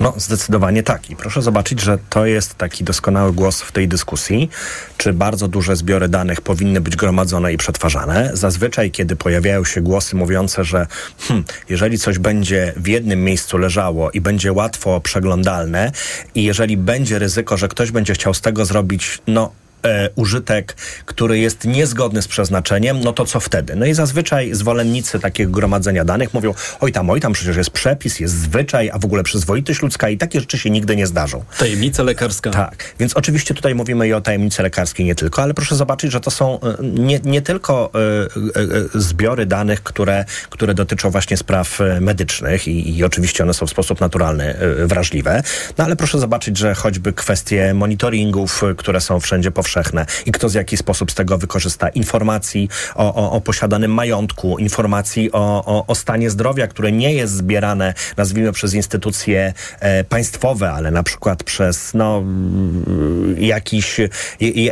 [0.00, 1.10] No, zdecydowanie tak.
[1.10, 4.50] I proszę zobaczyć, że to jest taki doskonały głos w tej dyskusji,
[4.96, 8.30] czy bardzo duże zbiory danych powinny być gromadzone i przetwarzane.
[8.34, 10.86] Zazwyczaj, kiedy pojawiają się głosy mówiące, że
[11.18, 15.92] hmm, jeżeli coś będzie w jednym miejscu leżało i będzie łatwo przeglądalne
[16.34, 19.52] i jeżeli będzie ryzyko, że ktoś będzie chciał z tego zrobić, no,
[19.84, 23.76] e, użytek, który jest niezgodny z przeznaczeniem, no to co wtedy?
[23.76, 28.20] No i zazwyczaj zwolennicy takiego gromadzenia danych mówią, oj tam, oj tam, przecież jest przepis,
[28.20, 31.44] jest zwyczaj, a w ogóle przyzwoitość ludzka i takie rzeczy się nigdy nie zdarzą.
[31.58, 32.50] Tajemnica lekarska.
[32.50, 36.20] Tak, więc oczywiście tutaj mówimy i o tajemnicy lekarskiej nie tylko, ale proszę zobaczyć, że
[36.20, 41.36] to są e, nie, nie tylko e, e, e, zbiory danych, które, które dotyczą właśnie
[41.36, 45.42] spraw e, medycznych i, i oczywiście one są w sposób naturalny e, wrażliwe,
[45.78, 49.67] no ale proszę zobaczyć, że choćby kwestie monitoringów, które są wszędzie powszechne
[50.26, 55.32] i kto z jaki sposób z tego wykorzysta informacji o, o, o posiadanym majątku, informacji
[55.32, 61.02] o, o, stanie zdrowia, które nie jest zbierane, nazwijmy przez instytucje e, państwowe, ale na
[61.02, 64.00] przykład przez no, mm, jakiś,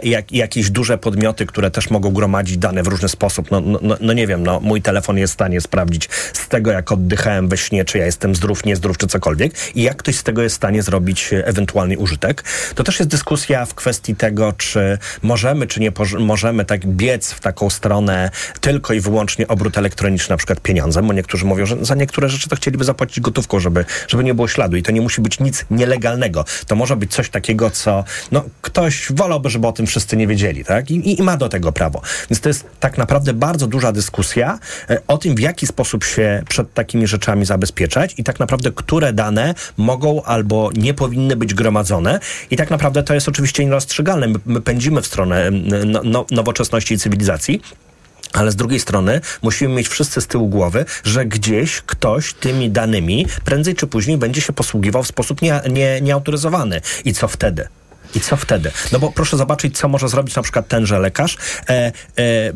[0.02, 3.50] jak, jakieś duże podmioty, które też mogą gromadzić dane w różny sposób.
[3.50, 6.92] No, no, no nie wiem, no, mój telefon jest w stanie sprawdzić z tego, jak
[6.92, 10.42] oddychałem we śnie, czy ja jestem zdrów, niezdrów, czy cokolwiek i jak ktoś z tego
[10.42, 12.44] jest w stanie zrobić ewentualny użytek.
[12.74, 14.85] To też jest dyskusja w kwestii tego, czy
[15.22, 20.36] możemy, czy nie możemy tak biec w taką stronę tylko i wyłącznie obrót elektroniczny, na
[20.36, 24.24] przykład pieniądzem, bo niektórzy mówią, że za niektóre rzeczy to chcieliby zapłacić gotówką, żeby, żeby
[24.24, 26.44] nie było śladu i to nie musi być nic nielegalnego.
[26.66, 30.64] To może być coś takiego, co no, ktoś wolałby, żeby o tym wszyscy nie wiedzieli,
[30.64, 30.90] tak?
[30.90, 32.00] I, i, i ma do tego prawo.
[32.30, 34.58] Więc to jest tak naprawdę bardzo duża dyskusja
[34.90, 39.12] e, o tym, w jaki sposób się przed takimi rzeczami zabezpieczać i tak naprawdę, które
[39.12, 42.20] dane mogą albo nie powinny być gromadzone.
[42.50, 44.26] I tak naprawdę to jest oczywiście nierozstrzygalne.
[44.26, 45.50] My, my pędzimy w stronę
[45.86, 47.62] no, no, nowoczesności i cywilizacji.
[48.32, 53.26] Ale z drugiej strony musimy mieć wszyscy z tyłu głowy, że gdzieś ktoś tymi danymi
[53.44, 56.80] prędzej czy później będzie się posługiwał w sposób nie, nie, nieautoryzowany.
[57.04, 57.68] I co wtedy?
[58.16, 58.70] I co wtedy?
[58.92, 61.36] No bo proszę zobaczyć, co może zrobić na przykład tenże lekarz.
[61.68, 61.92] E, e,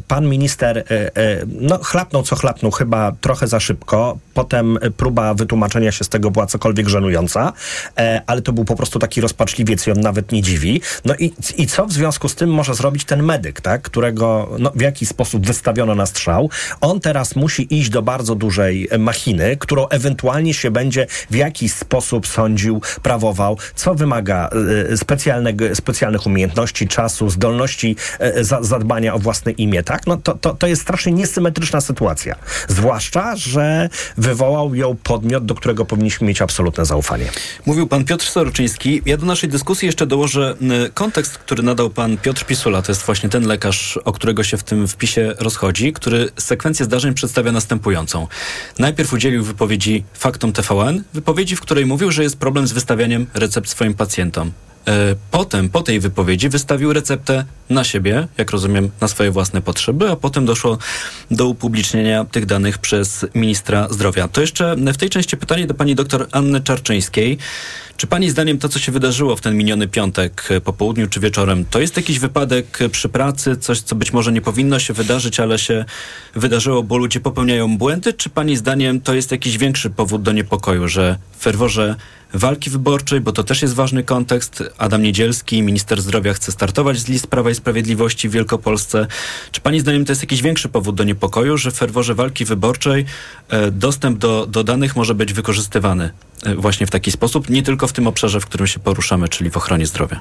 [0.08, 4.18] pan minister e, e, no, chlapnął co chlapnął, chyba trochę za szybko.
[4.34, 7.52] Potem próba wytłumaczenia się z tego była cokolwiek żenująca,
[7.98, 10.80] e, ale to był po prostu taki rozpaczliwiec i on nawet nie dziwi.
[11.04, 13.82] No i, i co w związku z tym może zrobić ten medyk, tak?
[13.82, 16.50] którego no, w jakiś sposób wystawiono na strzał?
[16.80, 22.26] On teraz musi iść do bardzo dużej machiny, którą ewentualnie się będzie w jakiś sposób
[22.26, 24.50] sądził, prawował, co wymaga
[24.92, 30.06] e, specjalnego, specjalnych umiejętności, czasu, zdolności e, za, zadbania o własne imię, tak?
[30.06, 32.36] No to, to, to jest strasznie niesymetryczna sytuacja.
[32.68, 37.26] Zwłaszcza, że wywołał ją podmiot, do którego powinniśmy mieć absolutne zaufanie.
[37.66, 39.02] Mówił pan Piotr Soroczyński.
[39.06, 40.56] Ja do naszej dyskusji jeszcze dołożę
[40.94, 42.82] kontekst, który nadał pan Piotr Pisula.
[42.82, 47.14] To jest właśnie ten lekarz, o którego się w tym wpisie rozchodzi, który sekwencję zdarzeń
[47.14, 48.26] przedstawia następującą.
[48.78, 53.68] Najpierw udzielił wypowiedzi Faktom TVN, wypowiedzi, w której mówił, że jest problem z wystawianiem recept
[53.68, 54.52] swoim pacjentom.
[54.88, 60.10] E, Potem, po tej wypowiedzi, wystawił receptę na siebie, jak rozumiem, na swoje własne potrzeby,
[60.10, 60.78] a potem doszło
[61.30, 64.28] do upublicznienia tych danych przez ministra zdrowia.
[64.28, 67.38] To jeszcze w tej części pytanie do pani doktor Anny Czarczyńskiej.
[67.96, 71.20] Czy pani zdaniem to, co się wydarzyło w ten miniony piątek e, po południu czy
[71.20, 74.94] wieczorem, to jest jakiś wypadek e, przy pracy, coś, co być może nie powinno się
[74.94, 75.84] wydarzyć, ale się
[76.34, 78.12] wydarzyło, bo ludzie popełniają błędy?
[78.12, 81.96] Czy pani zdaniem to jest jakiś większy powód do niepokoju, że w ferworze
[82.34, 84.62] walki wyborczej, bo to też jest ważny kontekst.
[84.78, 89.06] Adam Niedzielski, minister zdrowia, chce startować z list Prawa i Sprawiedliwości w Wielkopolsce.
[89.52, 93.04] Czy pani zdaniem to jest jakiś większy powód do niepokoju, że w ferworze walki wyborczej
[93.48, 96.10] e, dostęp do, do danych może być wykorzystywany
[96.42, 99.50] e, właśnie w taki sposób, nie tylko w tym obszarze, w którym się poruszamy, czyli
[99.50, 100.20] w ochronie zdrowia?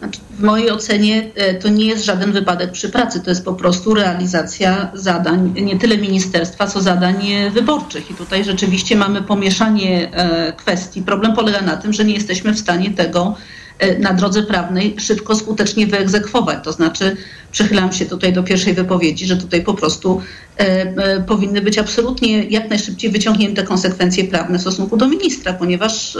[0.00, 3.54] Znaczy, w mojej ocenie e, to nie jest żaden wypadek przy pracy, to jest po
[3.54, 8.10] prostu realizacja zadań nie tyle ministerstwa, co zadań wyborczych.
[8.10, 11.02] I tutaj rzeczywiście mamy pomieszanie e, kwestii.
[11.02, 13.36] Problem polega na tym, że nie jesteśmy w stanie tego
[13.69, 16.64] E, na drodze prawnej szybko, skutecznie wyegzekwować.
[16.64, 17.16] To znaczy,
[17.52, 20.22] przychylam się tutaj do pierwszej wypowiedzi, że tutaj po prostu
[20.58, 26.18] e, e, powinny być absolutnie jak najszybciej wyciągnięte konsekwencje prawne w stosunku do ministra, ponieważ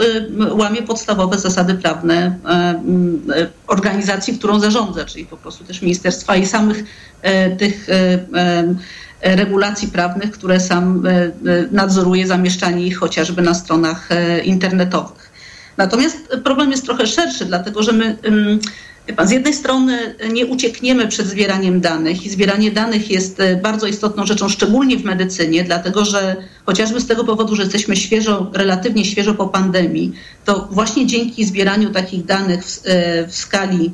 [0.51, 2.35] łamie podstawowe zasady prawne
[3.67, 6.83] organizacji, którą zarządza, czyli po prostu też ministerstwa i samych
[7.57, 7.87] tych
[9.21, 11.03] regulacji prawnych, które sam
[11.71, 14.09] nadzoruje zamieszczanie ich chociażby na stronach
[14.43, 15.30] internetowych.
[15.81, 18.17] Natomiast problem jest trochę szerszy, dlatego że my
[19.15, 23.87] Pan, z jednej strony nie uciekniemy przed zbieraniem danych i zbieranie danych jest e, bardzo
[23.87, 29.05] istotną rzeczą, szczególnie w medycynie, dlatego że chociażby z tego powodu, że jesteśmy świeżo, relatywnie
[29.05, 30.13] świeżo po pandemii,
[30.45, 33.91] to właśnie dzięki zbieraniu takich danych w, e, w skali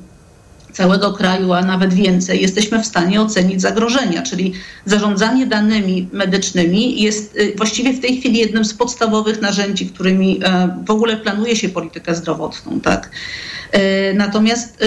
[0.78, 4.54] całego kraju, a nawet więcej, jesteśmy w stanie ocenić zagrożenia, czyli
[4.86, 10.70] zarządzanie danymi medycznymi jest y, właściwie w tej chwili jednym z podstawowych narzędzi, którymi e,
[10.86, 12.80] w ogóle planuje się politykę zdrowotną.
[12.80, 13.10] Tak?
[13.72, 14.78] E, natomiast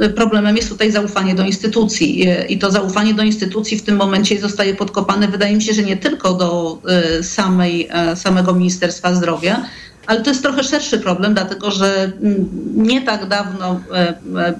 [0.00, 4.40] e, problemem jest tutaj zaufanie do instytucji i to zaufanie do instytucji w tym momencie
[4.40, 6.78] zostaje podkopane, wydaje mi się, że nie tylko do
[7.22, 9.64] samej, samego Ministerstwa Zdrowia,
[10.06, 14.14] ale to jest trochę szerszy problem, dlatego że mm, nie tak dawno e,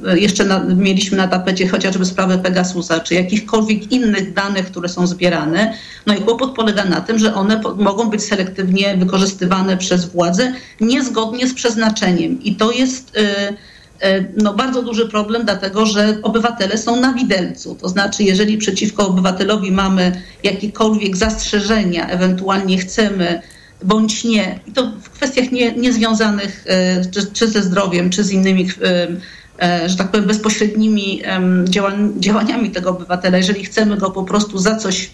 [0.06, 5.06] e, jeszcze na, mieliśmy na tapecie chociażby sprawę Pegasusa, czy jakichkolwiek innych danych, które są
[5.06, 5.74] zbierane.
[6.06, 11.46] No i kłopot polega na tym, że one mogą być selektywnie wykorzystywane przez władze niezgodnie
[11.46, 12.42] z przeznaczeniem.
[12.42, 13.52] I to jest e,
[14.36, 17.74] no, bardzo duży problem, dlatego że obywatele są na widelcu.
[17.74, 23.42] To znaczy, jeżeli przeciwko obywatelowi mamy jakiekolwiek zastrzeżenia, ewentualnie chcemy
[23.84, 24.60] bądź nie.
[24.66, 29.08] I to w kwestiach nie, niezwiązanych e, czy, czy ze zdrowiem, czy z innymi, e,
[29.66, 31.22] e, że tak powiem, bezpośrednimi
[32.18, 33.36] działaniami tego obywatela.
[33.36, 35.10] Jeżeli chcemy go po prostu za coś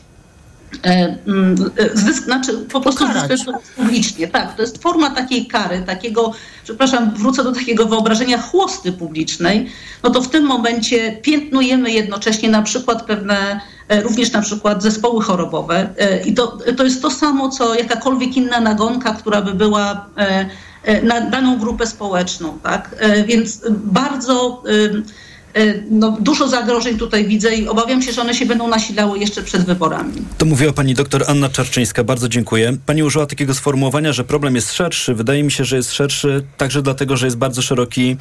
[1.94, 4.28] zysk, znaczy po prostu zyskać publicznie.
[4.28, 6.32] Tak, to jest forma takiej kary, takiego,
[6.64, 9.70] przepraszam, wrócę do takiego wyobrażenia chłosty publicznej,
[10.02, 15.22] no to w tym momencie piętnujemy jednocześnie na przykład pewne E, również na przykład zespoły
[15.22, 15.88] chorobowe.
[15.98, 21.02] E, I to, to jest to samo, co jakakolwiek inna nagonka, która by była e,
[21.02, 22.58] na daną grupę społeczną.
[22.62, 22.96] Tak?
[23.26, 25.27] Więc bardzo E,
[25.90, 29.64] no, dużo zagrożeń tutaj widzę i obawiam się, że one się będą nasilały jeszcze przed
[29.64, 30.12] wyborami.
[30.38, 32.04] To mówiła pani doktor Anna Czarczyńska.
[32.04, 32.76] Bardzo dziękuję.
[32.86, 35.14] Pani użyła takiego sformułowania, że problem jest szerszy.
[35.14, 38.16] Wydaje mi się, że jest szerszy także dlatego, że jest bardzo szeroki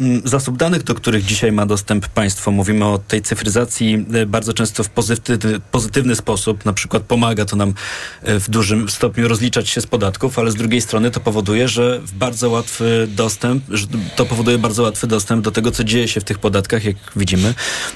[0.00, 2.50] mm, zasób danych, do których dzisiaj ma dostęp państwo.
[2.50, 6.64] Mówimy o tej cyfryzacji e, bardzo często w pozytywny, pozytywny sposób.
[6.64, 7.74] Na przykład pomaga to nam
[8.22, 12.00] e, w dużym stopniu rozliczać się z podatków, ale z drugiej strony to powoduje, że
[12.14, 13.64] bardzo łatwy dostęp,
[14.16, 17.54] to powoduje bardzo łatwy dostęp do tego, co dzieje się w tych podatkach jak widzimy,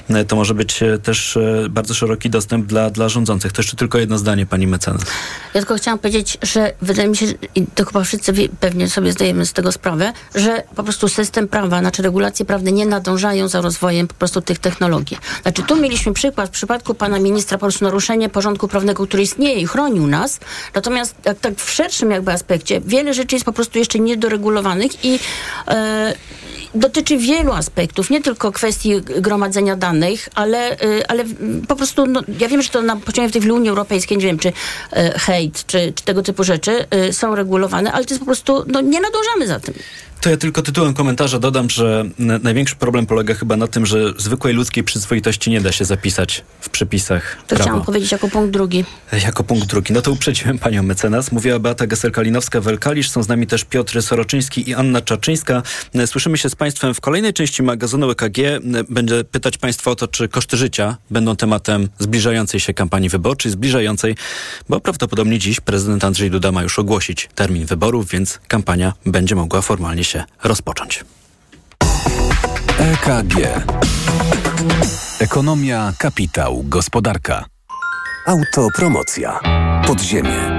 [0.09, 3.51] e, to może być e, też e, bardzo szeroki dostęp dla, dla rządzących.
[3.51, 5.01] To jeszcze tylko jedno zdanie, pani mecenas.
[5.53, 9.45] Ja tylko chciałam powiedzieć, że wydaje mi się, i to chyba wszyscy pewnie sobie zdajemy
[9.45, 14.07] z tego sprawę, że po prostu system prawa, znaczy regulacje prawne nie nadążają za rozwojem
[14.07, 15.17] po prostu tych technologii.
[15.41, 19.59] Znaczy tu mieliśmy przykład w przypadku pana ministra po prostu naruszenie porządku prawnego, który istnieje
[19.59, 20.39] i chronił nas,
[20.75, 25.19] natomiast tak, tak w szerszym jakby aspekcie wiele rzeczy jest po prostu jeszcze niedoregulowanych i
[25.67, 26.13] e,
[26.75, 31.23] dotyczy wielu aspektów, nie tylko kwestii gromadzenia danych, ale, y, ale
[31.67, 34.39] po prostu, no, ja wiem, że to na poziomie w tej Unii Europejskiej, nie wiem,
[34.39, 34.53] czy y,
[35.19, 38.81] hejt, czy, czy tego typu rzeczy y, są regulowane, ale to jest po prostu, no,
[38.81, 39.73] nie nadążamy za tym.
[40.21, 42.05] To ja tylko tytułem komentarza dodam, że
[42.43, 46.69] największy problem polega chyba na tym, że zwykłej ludzkiej przyzwoitości nie da się zapisać w
[46.69, 47.35] przepisach.
[47.35, 47.63] To prawa.
[47.63, 48.85] chciałam powiedzieć jako punkt drugi.
[49.23, 49.93] Jako punkt drugi.
[49.93, 51.31] No to uprzedziłem panią mecenas.
[51.31, 53.09] Mówiła Beata Gesel-Kalinowska-Welkalisz.
[53.09, 55.63] Są z nami też Piotr Soroczyński i Anna Czaczyńska.
[56.05, 58.37] Słyszymy się z państwem w kolejnej części magazynu EKG.
[58.89, 64.15] Będę pytać państwa o to, czy koszty życia będą tematem zbliżającej się kampanii wyborczej, zbliżającej,
[64.69, 69.61] bo prawdopodobnie dziś prezydent Andrzej Duda ma już ogłosić termin wyborów, więc kampania będzie mogła
[69.61, 70.08] formalnie się
[70.43, 71.05] rozpocząć.
[72.79, 73.35] EKG.
[75.19, 77.45] Ekonomia, kapitał, gospodarka.
[78.27, 79.39] Autopromocja.
[79.87, 80.58] Podziemie.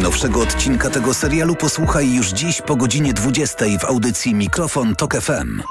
[0.01, 5.61] Najnowszego odcinka tego serialu posłuchaj już dziś po godzinie 20 w audycji Mikrofon Tok FM.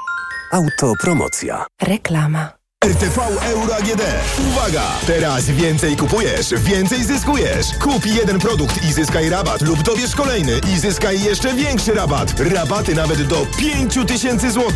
[0.51, 1.65] Autopromocja.
[1.81, 2.60] Reklama.
[2.85, 4.01] RTV Euro AGD.
[4.47, 4.83] Uwaga!
[5.07, 7.67] Teraz więcej kupujesz, więcej zyskujesz.
[7.79, 12.39] Kup jeden produkt i zyskaj rabat lub dobierz kolejny i zyskaj jeszcze większy rabat.
[12.39, 14.71] Rabaty nawet do 5000 zł.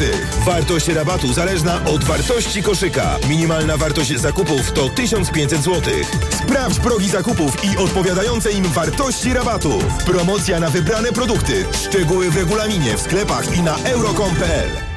[0.45, 3.18] Wartość rabatu zależna od wartości koszyka.
[3.30, 5.93] Minimalna wartość zakupów to 1500 zł.
[6.30, 9.80] Sprawdź progi zakupów i odpowiadające im wartości rabatu.
[10.06, 11.66] Promocja na wybrane produkty.
[11.86, 14.95] Szczegóły w regulaminie, w sklepach i na euro.com.pl.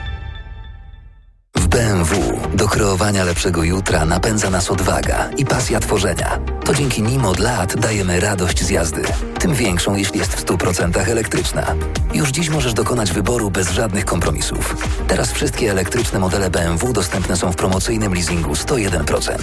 [1.79, 6.39] BMW do kreowania lepszego jutra napędza nas odwaga i pasja tworzenia.
[6.65, 9.03] To dzięki nim od lat dajemy radość z jazdy.
[9.39, 11.75] Tym większą, jeśli jest w 100% elektryczna.
[12.15, 14.77] Już dziś możesz dokonać wyboru bez żadnych kompromisów.
[15.09, 19.39] Teraz wszystkie elektryczne modele BMW dostępne są w promocyjnym leasingu 101%.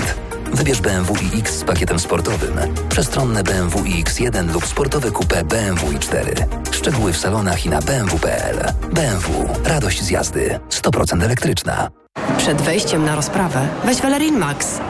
[0.54, 2.54] Wybierz BMW iX z pakietem sportowym,
[2.90, 6.46] przestronne BMW iX1 lub sportowe coupé BMW i4.
[6.72, 8.74] Szczegóły w salonach i na bmw.pl.
[8.94, 9.50] BMW.
[9.64, 10.60] Radość z jazdy.
[10.70, 12.05] 100% elektryczna.
[12.38, 14.80] Przed wejściem na rozprawę weź Valerin Max,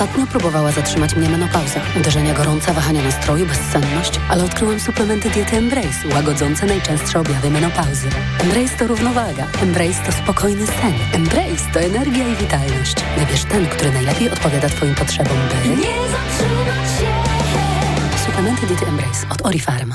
[0.00, 1.80] Ostatnio próbowała zatrzymać mnie menopauza.
[1.96, 8.08] Uderzenia gorące, wahania nastroju, bezsenność, ale odkryłam suplementy diety Embrace, łagodzące najczęstsze objawy menopauzy.
[8.38, 9.46] Embrace to równowaga.
[9.62, 10.94] Embrace to spokojny sen.
[11.12, 12.94] Embrace to energia i witalność.
[13.18, 15.68] Wybierz ten, który najlepiej odpowiada Twoim potrzebom, by...
[15.68, 18.26] Nie zatrzymać się!
[18.26, 19.94] Suplementy diety Embrace od Orifarm.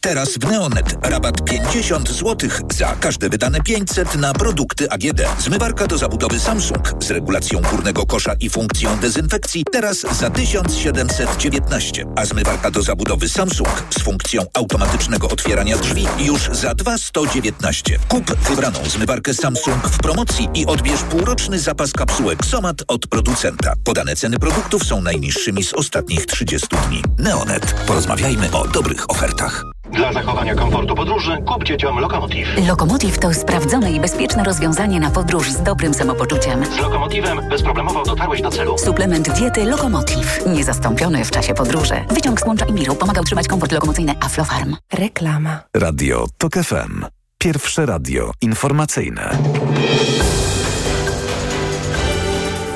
[0.00, 5.20] Teraz w Neonet rabat 50 zł za każde wydane 500 na produkty AGD.
[5.38, 12.26] Zmywarka do zabudowy Samsung z regulacją górnego kosza i funkcją dezynfekcji teraz za 1719, a
[12.26, 17.98] zmywarka do zabudowy Samsung z funkcją automatycznego otwierania drzwi już za 2119.
[18.08, 23.74] Kup wybraną zmywarkę Samsung w promocji i odbierz półroczny zapas kapsułek Somat od producenta.
[23.84, 27.02] Podane ceny produktów są najniższymi z ostatnich 30 dni.
[27.18, 27.74] Neonet.
[27.86, 29.64] Porozmawiajmy o dobrych ofertach.
[29.96, 32.48] Dla zachowania komfortu podróży kup dzieciom Lokomotiv.
[32.68, 36.66] Lokomotiv to sprawdzone i bezpieczne rozwiązanie na podróż z dobrym samopoczuciem.
[36.66, 38.78] Z Lokomotivem bezproblemowo dotarłeś do celu.
[38.78, 40.46] Suplement diety Lokomotiv.
[40.46, 41.94] Niezastąpiony w czasie podróży.
[42.10, 44.76] Wyciąg z kłącza imbiru pomaga utrzymać komfort lokomocyjny Aflofarm.
[44.92, 45.60] Reklama.
[45.74, 47.04] Radio TOK FM.
[47.38, 49.38] Pierwsze radio informacyjne.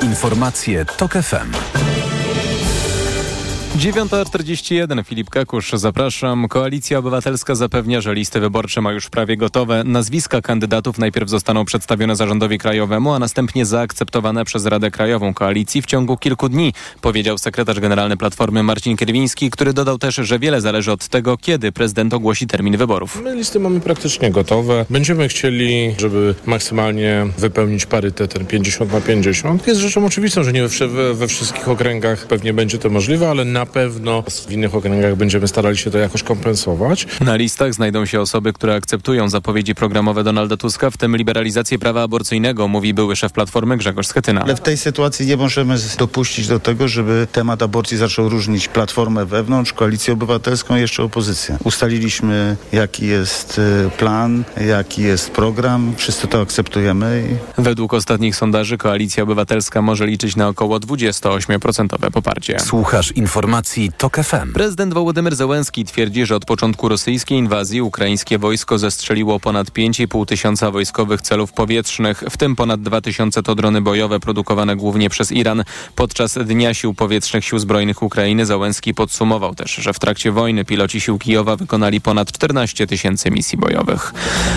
[0.02, 1.52] Informacje TOK FM.
[3.76, 6.48] 9.41 Filip Kakusz, zapraszam.
[6.48, 9.84] Koalicja Obywatelska zapewnia, że listy wyborcze ma już prawie gotowe.
[9.84, 15.86] Nazwiska kandydatów najpierw zostaną przedstawione zarządowi krajowemu, a następnie zaakceptowane przez Radę Krajową Koalicji w
[15.86, 20.92] ciągu kilku dni, powiedział sekretarz generalny Platformy Marcin Kierwiński, który dodał też, że wiele zależy
[20.92, 23.22] od tego, kiedy prezydent ogłosi termin wyborów.
[23.22, 24.86] My listy mamy praktycznie gotowe.
[24.90, 29.66] Będziemy chcieli, żeby maksymalnie wypełnić parytet ten 50 na 50.
[29.66, 33.59] Jest rzeczą oczywistą, że nie we, we wszystkich okręgach pewnie będzie to możliwe, ale na
[33.66, 37.06] pewno w innych okręgach będziemy starali się to jakoś kompensować.
[37.20, 42.02] Na listach znajdą się osoby, które akceptują zapowiedzi programowe Donalda Tuska, w tym liberalizację prawa
[42.02, 44.42] aborcyjnego, mówi były szef Platformy Grzegorz Schetyna.
[44.42, 49.24] Ale w tej sytuacji nie możemy dopuścić do tego, żeby temat aborcji zaczął różnić Platformę
[49.26, 51.58] wewnątrz, Koalicję Obywatelską i jeszcze opozycję.
[51.64, 55.94] Ustaliliśmy, jaki jest y, plan, jaki jest program.
[55.96, 57.24] Wszyscy to akceptujemy.
[57.58, 57.62] I...
[57.62, 62.60] Według ostatnich sondaży Koalicja Obywatelska może liczyć na około 28% poparcie.
[62.60, 64.52] Słuchasz informacji informacji TOK FM.
[64.52, 70.70] Prezydent Wołodymyr Zełenski twierdzi, że od początku rosyjskiej inwazji ukraińskie wojsko zestrzeliło ponad 5,5 tysiąca
[70.70, 75.64] wojskowych celów powietrznych, w tym ponad 2 tysiące to drony bojowe produkowane głównie przez Iran.
[75.96, 81.00] Podczas Dnia Sił Powietrznych Sił Zbrojnych Ukrainy Zełenski podsumował też, że w trakcie wojny piloci
[81.00, 84.12] sił Kijowa wykonali ponad 14 tysięcy misji bojowych.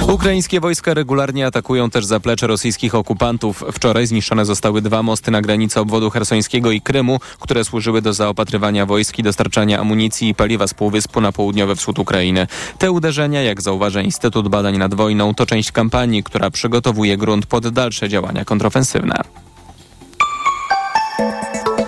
[0.07, 3.63] Ukraińskie wojska regularnie atakują też zaplecze rosyjskich okupantów.
[3.71, 8.82] Wczoraj zniszczone zostały dwa mosty na granicy obwodu hersońskiego i Krymu, które służyły do zaopatrywania
[8.83, 12.47] przemieszczania wojsk i dostarczania amunicji i paliwa z Półwyspu na południowy wschód Ukrainy.
[12.77, 17.67] Te uderzenia, jak zauważa Instytut Badań nad Wojną, to część kampanii, która przygotowuje grunt pod
[17.67, 19.15] dalsze działania kontrofensywne.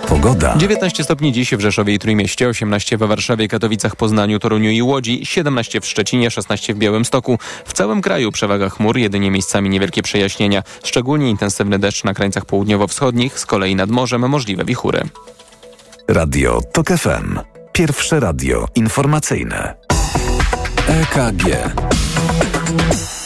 [0.08, 0.56] Pogoda.
[0.56, 5.26] 19 stopni dziś w Rzeszowie i Trójmieście, 18 we Warszawie, Katowicach, Poznaniu, Toruniu i Łodzi,
[5.26, 7.38] 17 w Szczecinie, 16 w Białymstoku.
[7.64, 10.62] W całym kraju przewaga chmur, jedynie miejscami niewielkie przejaśnienia.
[10.84, 15.02] Szczególnie intensywny deszcz na krańcach południowo-wschodnich, z kolei nad morzem możliwe wichury.
[16.08, 17.38] Radio TOK FM.
[17.72, 19.74] Pierwsze radio informacyjne.
[20.88, 21.44] EKG.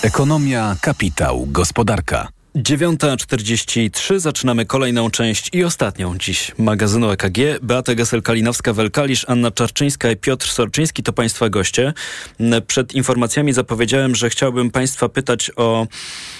[0.02, 2.28] Ekonomia, kapitał, gospodarka.
[2.56, 7.38] 9.43 zaczynamy kolejną część i ostatnią dziś magazynu EKG.
[7.62, 11.92] Beata Gesel-Kalinowska-Welkalisz, Anna Czarczyńska i Piotr Sorczyński to Państwa goście.
[12.66, 15.86] Przed informacjami zapowiedziałem, że chciałbym Państwa pytać o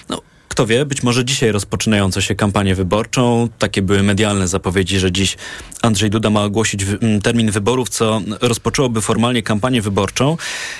[0.09, 0.21] no,
[0.51, 3.49] kto wie, być może dzisiaj rozpoczynającą się kampanię wyborczą.
[3.59, 5.37] Takie były medialne zapowiedzi, że dziś
[5.81, 6.85] Andrzej Duda ma ogłosić
[7.23, 10.37] termin wyborów, co rozpoczęłoby formalnie kampanię wyborczą.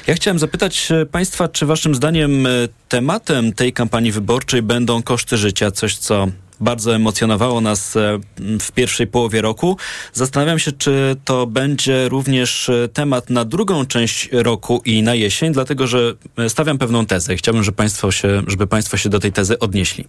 [0.08, 2.48] Ja chciałem zapytać Państwa, czy Waszym zdaniem
[2.90, 6.28] tematem tej kampanii wyborczej będą koszty życia, coś co
[6.62, 8.20] bardzo emocjonowało nas e,
[8.60, 9.78] w pierwszej połowie roku.
[10.14, 15.54] Zastanawiam się, czy to będzie również e, temat na drugą część roku i na jesień,
[15.54, 17.36] dlatego że e, stawiam pewną tezę.
[17.36, 20.08] Chciałbym, żeby państwo się, żeby Państwo się do tej tezy odnieśli.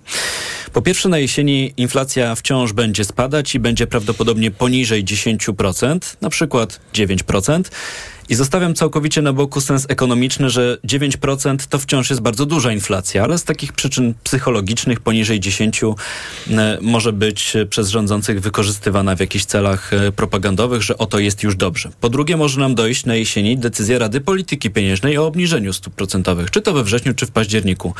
[0.73, 6.81] Po pierwsze, na jesieni inflacja wciąż będzie spadać i będzie prawdopodobnie poniżej 10%, na przykład
[6.95, 7.63] 9%.
[8.33, 13.25] I zostawiam całkowicie na boku sens ekonomiczny, że 9% to wciąż jest bardzo duża inflacja,
[13.25, 19.45] ale z takich przyczyn psychologicznych poniżej 10 e, może być przez rządzących wykorzystywana w jakichś
[19.45, 21.91] celach e, propagandowych, że oto jest już dobrze.
[22.01, 26.51] Po drugie, może nam dojść na jesieni decyzja Rady Polityki Pieniężnej o obniżeniu stóp procentowych,
[26.51, 27.95] czy to we wrześniu, czy w październiku.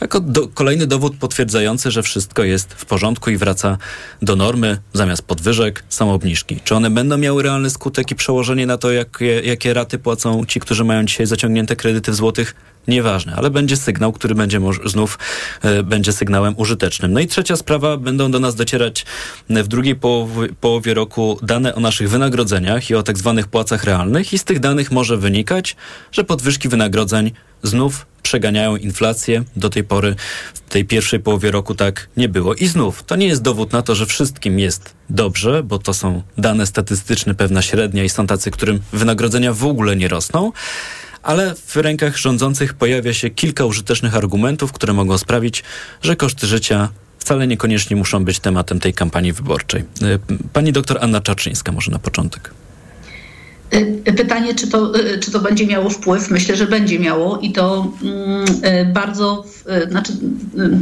[0.00, 3.78] Jako do, kolejny dowód potwierdzający, że wszystko jest w porządku i wraca
[4.22, 6.60] do normy, zamiast podwyżek są obniżki.
[6.64, 10.60] Czy one będą miały realny skutek i przełożenie na to, jakie, jakie raty płacą ci,
[10.60, 12.54] którzy mają dzisiaj zaciągnięte kredyty w złotych,
[12.88, 15.18] nieważne, ale będzie sygnał, który będzie znów
[15.62, 17.12] e, będzie sygnałem użytecznym.
[17.12, 19.06] No i trzecia sprawa, będą do nas docierać
[19.50, 24.32] w drugiej połowie, połowie roku dane o naszych wynagrodzeniach i o tak zwanych płacach realnych
[24.32, 25.76] i z tych danych może wynikać,
[26.12, 27.30] że podwyżki wynagrodzeń
[27.62, 29.44] znów przeganiają inflację.
[29.56, 30.16] Do tej pory
[30.54, 32.54] w tej pierwszej połowie roku tak nie było.
[32.54, 36.22] I znów, to nie jest dowód na to, że wszystkim jest dobrze, bo to są
[36.38, 40.52] dane statystyczne, pewna średnia i są tacy, którym wynagrodzenia w ogóle nie rosną.
[41.22, 45.64] Ale w rękach rządzących pojawia się kilka użytecznych argumentów, które mogą sprawić,
[46.02, 46.88] że koszty życia
[47.18, 49.84] wcale niekoniecznie muszą być tematem tej kampanii wyborczej.
[50.02, 50.18] Y,
[50.52, 52.50] pani doktor Anna Czaczyńska może na początek.
[53.74, 56.30] Y, pytanie, czy to, y, czy to będzie miało wpływ?
[56.30, 59.44] Myślę, że będzie miało i to mm, bardzo,
[59.90, 60.12] znaczy,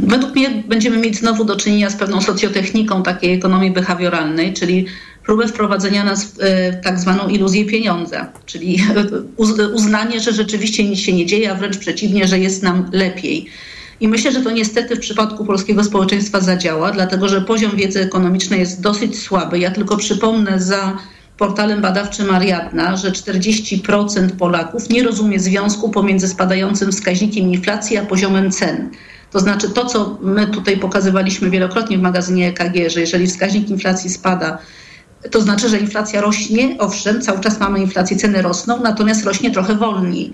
[0.07, 4.85] według mnie będziemy mieć znowu do czynienia z pewną socjotechniką takiej ekonomii behawioralnej, czyli
[5.25, 6.37] próbę wprowadzenia nas w
[6.83, 8.83] tak zwaną iluzję pieniądza, czyli
[9.73, 13.49] uznanie, że rzeczywiście nic się nie dzieje, a wręcz przeciwnie, że jest nam lepiej.
[13.99, 18.59] I myślę, że to niestety w przypadku polskiego społeczeństwa zadziała, dlatego że poziom wiedzy ekonomicznej
[18.59, 19.59] jest dosyć słaby.
[19.59, 20.97] Ja tylko przypomnę za
[21.37, 28.51] portalem badawczym Ariadna, że 40% Polaków nie rozumie związku pomiędzy spadającym wskaźnikiem inflacji a poziomem
[28.51, 28.89] cen.
[29.31, 34.09] To znaczy to, co my tutaj pokazywaliśmy wielokrotnie w magazynie EKG, że jeżeli wskaźnik inflacji
[34.09, 34.57] spada,
[35.31, 39.75] to znaczy, że inflacja rośnie, owszem, cały czas mamy inflację, ceny rosną, natomiast rośnie trochę
[39.75, 40.33] wolniej.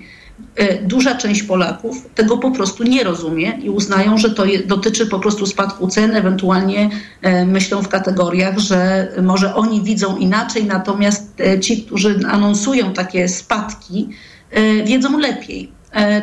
[0.56, 5.20] E, duża część Polaków tego po prostu nie rozumie i uznają, że to dotyczy po
[5.20, 6.90] prostu spadku cen, ewentualnie
[7.22, 13.28] e, myślą w kategoriach, że może oni widzą inaczej, natomiast e, ci, którzy anonsują takie
[13.28, 14.10] spadki,
[14.86, 15.72] wiedzą lepiej.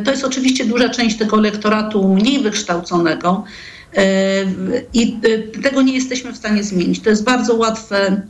[0.04, 3.44] To jest oczywiście duża część tego elektoratu mniej wykształconego
[4.94, 5.18] i
[5.62, 7.00] tego nie jesteśmy w stanie zmienić.
[7.00, 8.22] To jest bardzo łatwe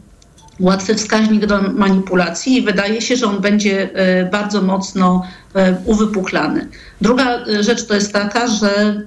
[0.61, 6.69] łatwy wskaźnik do manipulacji i wydaje się, że on będzie e, bardzo mocno e, uwypuklany.
[7.01, 9.03] Druga e, rzecz to jest taka, że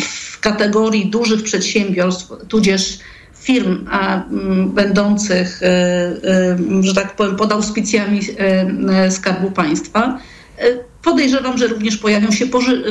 [0.00, 2.98] w kategorii dużych przedsiębiorstw, tudzież
[3.34, 4.22] firm a,
[4.66, 5.60] będących,
[6.80, 8.20] że tak powiem, pod auspicjami
[9.10, 10.18] Skarbu Państwa,
[11.02, 12.46] Podejrzewam, że również pojawią się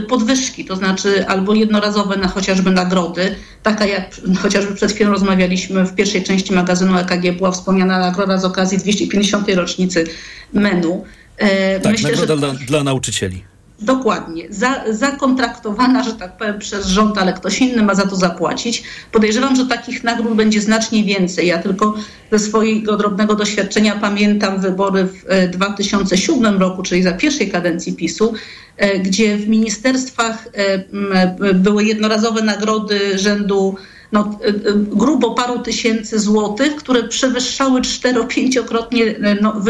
[0.08, 5.96] podwyżki, to znaczy albo jednorazowe na chociażby nagrody, taka jak chociażby przed chwilą rozmawialiśmy w
[5.96, 9.50] pierwszej części magazynu EKG, była wspomniana nagroda z okazji 250.
[9.50, 10.08] rocznicy
[10.54, 11.04] menu.
[11.38, 12.40] E, tak, Myślę, nagroda że...
[12.40, 13.44] dla, dla nauczycieli.
[13.82, 14.44] Dokładnie.
[14.50, 18.84] Za, zakontraktowana, że tak powiem, przez rząd, ale ktoś inny ma za to zapłacić.
[19.12, 21.48] Podejrzewam, że takich nagród będzie znacznie więcej.
[21.48, 21.94] Ja tylko
[22.32, 28.34] ze swojego drobnego doświadczenia pamiętam wybory w 2007 e, roku, czyli za pierwszej kadencji PiSu,
[28.78, 33.76] e, gdzie w ministerstwach e, były jednorazowe nagrody rzędu
[34.12, 39.62] no, y, y, grubo paru tysięcy złotych, które przewyższały cztero-pięciokrotnie no,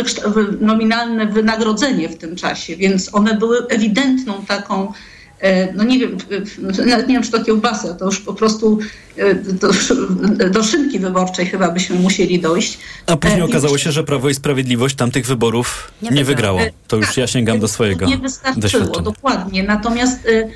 [0.60, 4.94] nominalne wynagrodzenie w tym czasie, więc one były ewidentną taką
[5.76, 6.18] no nie wiem,
[6.86, 8.80] nawet nie wiem, czy to kiełbasa, to już po prostu
[9.44, 9.70] do,
[10.56, 12.78] do szynki wyborczej chyba byśmy musieli dojść.
[13.06, 16.60] A później okazało się, że Prawo i Sprawiedliwość tamtych wyborów nie, nie wygrało.
[16.88, 19.64] To już ja sięgam do swojego Nie wystarczyło, dokładnie.
[19.64, 20.50] Natomiast E,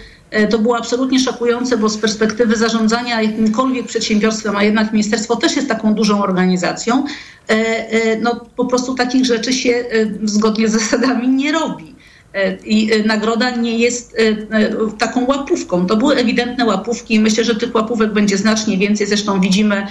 [0.50, 5.68] to było absolutnie szokujące, bo z perspektywy zarządzania jakimkolwiek przedsiębiorstwem, a jednak ministerstwo też jest
[5.68, 7.06] taką dużą organizacją,
[7.50, 9.86] e, e, no po prostu takich rzeczy się
[10.24, 11.92] zgodnie z zasadami nie robi.
[12.66, 14.18] I nagroda nie jest
[14.98, 15.86] taką łapówką.
[15.86, 19.08] To były ewidentne łapówki myślę, że tych łapówek będzie znacznie więcej.
[19.08, 19.88] Zresztą widzimy,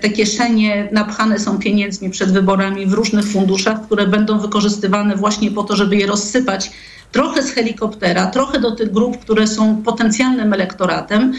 [0.00, 5.62] te kieszenie napchane są pieniędzmi przed wyborami w różnych funduszach, które będą wykorzystywane właśnie po
[5.62, 6.70] to, żeby je rozsypać
[7.16, 11.32] trochę z helikoptera, trochę do tych grup, które są potencjalnym elektoratem.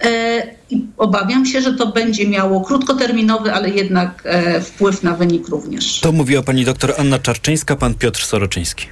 [0.00, 5.48] E, I obawiam się, że to będzie miało krótkoterminowy, ale jednak e, wpływ na wynik
[5.48, 6.00] również.
[6.00, 8.86] To mówiła pani doktor Anna Czarczyńska, pan Piotr Soroczyński.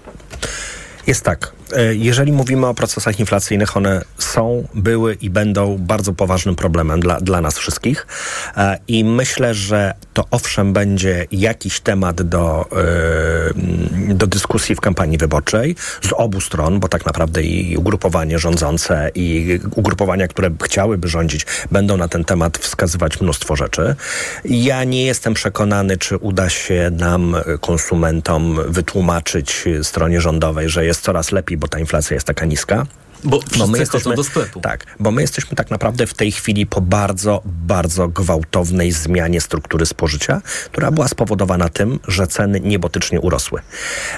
[1.07, 1.53] Jest tak.
[1.77, 7.21] E, jeżeli mówimy o procesach inflacyjnych, one są, były i będą bardzo poważnym problemem dla,
[7.21, 8.07] dla nas wszystkich.
[8.57, 12.67] E, I myślę, że to owszem będzie jakiś temat do,
[14.09, 19.11] e, do dyskusji w kampanii wyborczej z obu stron, bo tak naprawdę i ugrupowanie rządzące,
[19.15, 23.95] i ugrupowania, które chciałyby rządzić, będą na ten temat wskazywać mnóstwo rzeczy.
[24.45, 31.33] Ja nie jestem przekonany, czy uda się nam, konsumentom, wytłumaczyć stronie rządowej, że jest coraz
[31.33, 32.87] lepiej bo ta inflacja jest taka niska.
[33.25, 34.61] Bo, bo my jesteśmy do sklepu.
[34.61, 39.87] Tak, bo my jesteśmy tak naprawdę w tej chwili po bardzo, bardzo gwałtownej zmianie struktury
[39.87, 40.43] spożycia,
[40.73, 43.61] która była spowodowana tym, że ceny niebotycznie urosły.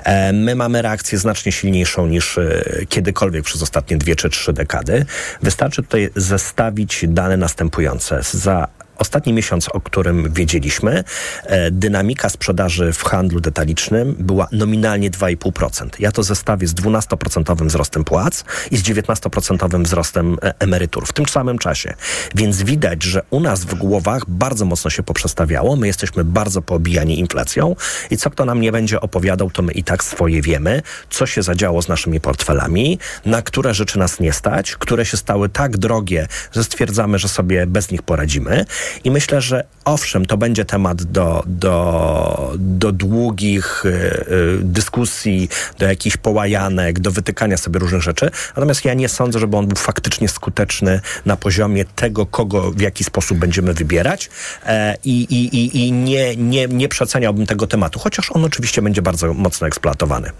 [0.04, 5.06] E, my mamy reakcję znacznie silniejszą niż e, kiedykolwiek przez ostatnie dwie czy trzy dekady.
[5.42, 8.20] Wystarczy tutaj zestawić dane następujące.
[8.32, 8.68] Za
[8.98, 11.04] Ostatni miesiąc, o którym wiedzieliśmy,
[11.42, 15.88] e, dynamika sprzedaży w handlu detalicznym była nominalnie 2,5%.
[15.98, 21.26] Ja to zestawię z 12% wzrostem płac i z 19% wzrostem e, emerytur w tym
[21.26, 21.94] samym czasie.
[22.34, 25.76] Więc widać, że u nas w głowach bardzo mocno się poprzestawiało.
[25.76, 27.76] My jesteśmy bardzo poobijani inflacją
[28.10, 31.42] i co kto nam nie będzie opowiadał, to my i tak swoje wiemy, co się
[31.42, 36.28] zadziało z naszymi portfelami, na które rzeczy nas nie stać, które się stały tak drogie,
[36.52, 38.64] że stwierdzamy, że sobie bez nich poradzimy.
[39.04, 45.86] I myślę, że owszem, to będzie temat do, do, do długich y, y, dyskusji, do
[45.86, 48.30] jakichś połajanek, do wytykania sobie różnych rzeczy.
[48.56, 53.04] Natomiast ja nie sądzę, żeby on był faktycznie skuteczny na poziomie tego, kogo w jaki
[53.04, 54.30] sposób będziemy wybierać.
[54.66, 59.02] E, I, i, i, i nie, nie, nie przeceniałbym tego tematu, chociaż on oczywiście będzie
[59.02, 60.30] bardzo mocno eksploatowany.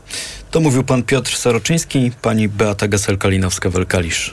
[0.50, 4.30] To mówił pan Piotr Saroczyński, pani Beata Gesel-Kalinowska-Welkalisz.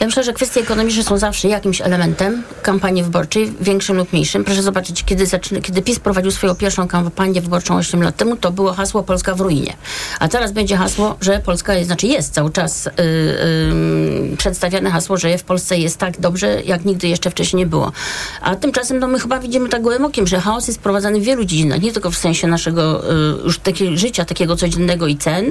[0.00, 4.44] Ja myślę, że kwestie ekonomiczne są zawsze jakimś elementem kampanii wyborczej, większym lub mniejszym.
[4.44, 8.52] Proszę zobaczyć, kiedy, zaczyna, kiedy PiS prowadził swoją pierwszą kampanię wyborczą 8 lat temu, to
[8.52, 9.76] było hasło Polska w ruinie.
[10.20, 13.04] A teraz będzie hasło, że Polska jest, znaczy jest cały czas yy,
[14.30, 17.92] yy, przedstawiane hasło, że w Polsce jest tak dobrze, jak nigdy jeszcze wcześniej nie było.
[18.40, 21.44] A tymczasem no, my chyba widzimy tak gołym okiem, że chaos jest prowadzony w wielu
[21.44, 25.50] dziedzinach, nie tylko w sensie naszego yy, już takiego życia, takiego codziennego i cen,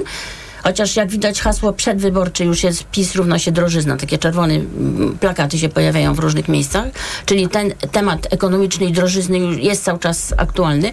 [0.64, 3.96] Chociaż jak widać hasło przedwyborcze już jest PiS równa się drożyzna.
[3.96, 6.84] Takie czerwone mm, plakaty się pojawiają w różnych miejscach.
[7.26, 10.92] Czyli ten temat ekonomiczny i drożyzny już jest cały czas aktualny.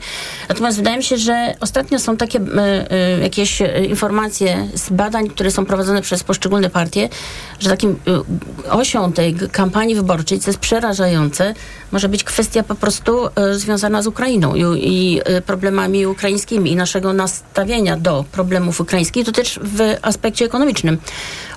[0.49, 2.43] Natomiast wydaje mi się, że ostatnio są takie y,
[3.17, 7.09] y, jakieś informacje z badań, które są prowadzone przez poszczególne partie,
[7.59, 11.53] że takim y, osią tej kampanii wyborczej, co jest przerażające,
[11.91, 17.97] może być kwestia po prostu związana z Ukrainą i, i problemami ukraińskimi i naszego nastawienia
[17.97, 19.25] do problemów ukraińskich.
[19.25, 20.97] To też w aspekcie ekonomicznym.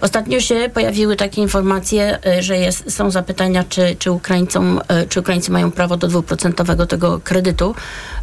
[0.01, 5.21] Ostatnio się pojawiły takie informacje, e, że jest, są zapytania, czy, czy, Ukraińcom, e, czy
[5.21, 7.75] Ukraińcy mają prawo do dwuprocentowego tego kredytu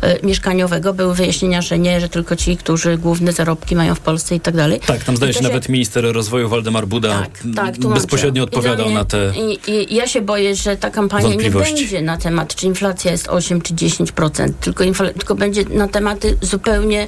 [0.01, 0.93] e, mieszkaniowego.
[0.93, 4.55] Były wyjaśnienia, że nie, że tylko ci, którzy główne zarobki mają w Polsce i tak
[4.55, 4.79] dalej.
[4.85, 9.05] Tak, tam zdaje się, się nawet minister rozwoju Waldemar Buda tak, tak, bezpośrednio odpowiadał na
[9.05, 13.11] te i, i, Ja się boję, że ta kampania nie będzie na temat, czy inflacja
[13.11, 17.07] jest 8 czy 10%, tylko, tylko będzie na tematy zupełnie Y,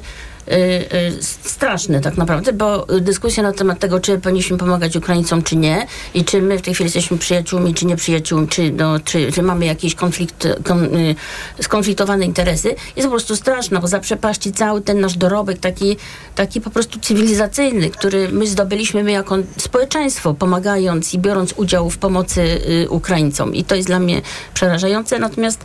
[1.20, 6.24] straszny tak naprawdę, bo dyskusja na temat tego, czy powinniśmy pomagać Ukraińcom, czy nie i
[6.24, 9.66] czy my w tej chwili jesteśmy przyjaciółmi, czy nie przyjaciółmi, czy, no, czy, czy mamy
[9.66, 11.14] jakieś konflikt, kon, y,
[11.60, 15.96] skonfliktowane interesy, jest po prostu straszna, bo zaprzepaści cały ten nasz dorobek taki,
[16.34, 21.98] taki po prostu cywilizacyjny, który my zdobyliśmy my jako społeczeństwo, pomagając i biorąc udział w
[21.98, 23.54] pomocy Ukraińcom.
[23.54, 24.22] I to jest dla mnie
[24.54, 25.18] przerażające.
[25.18, 25.64] Natomiast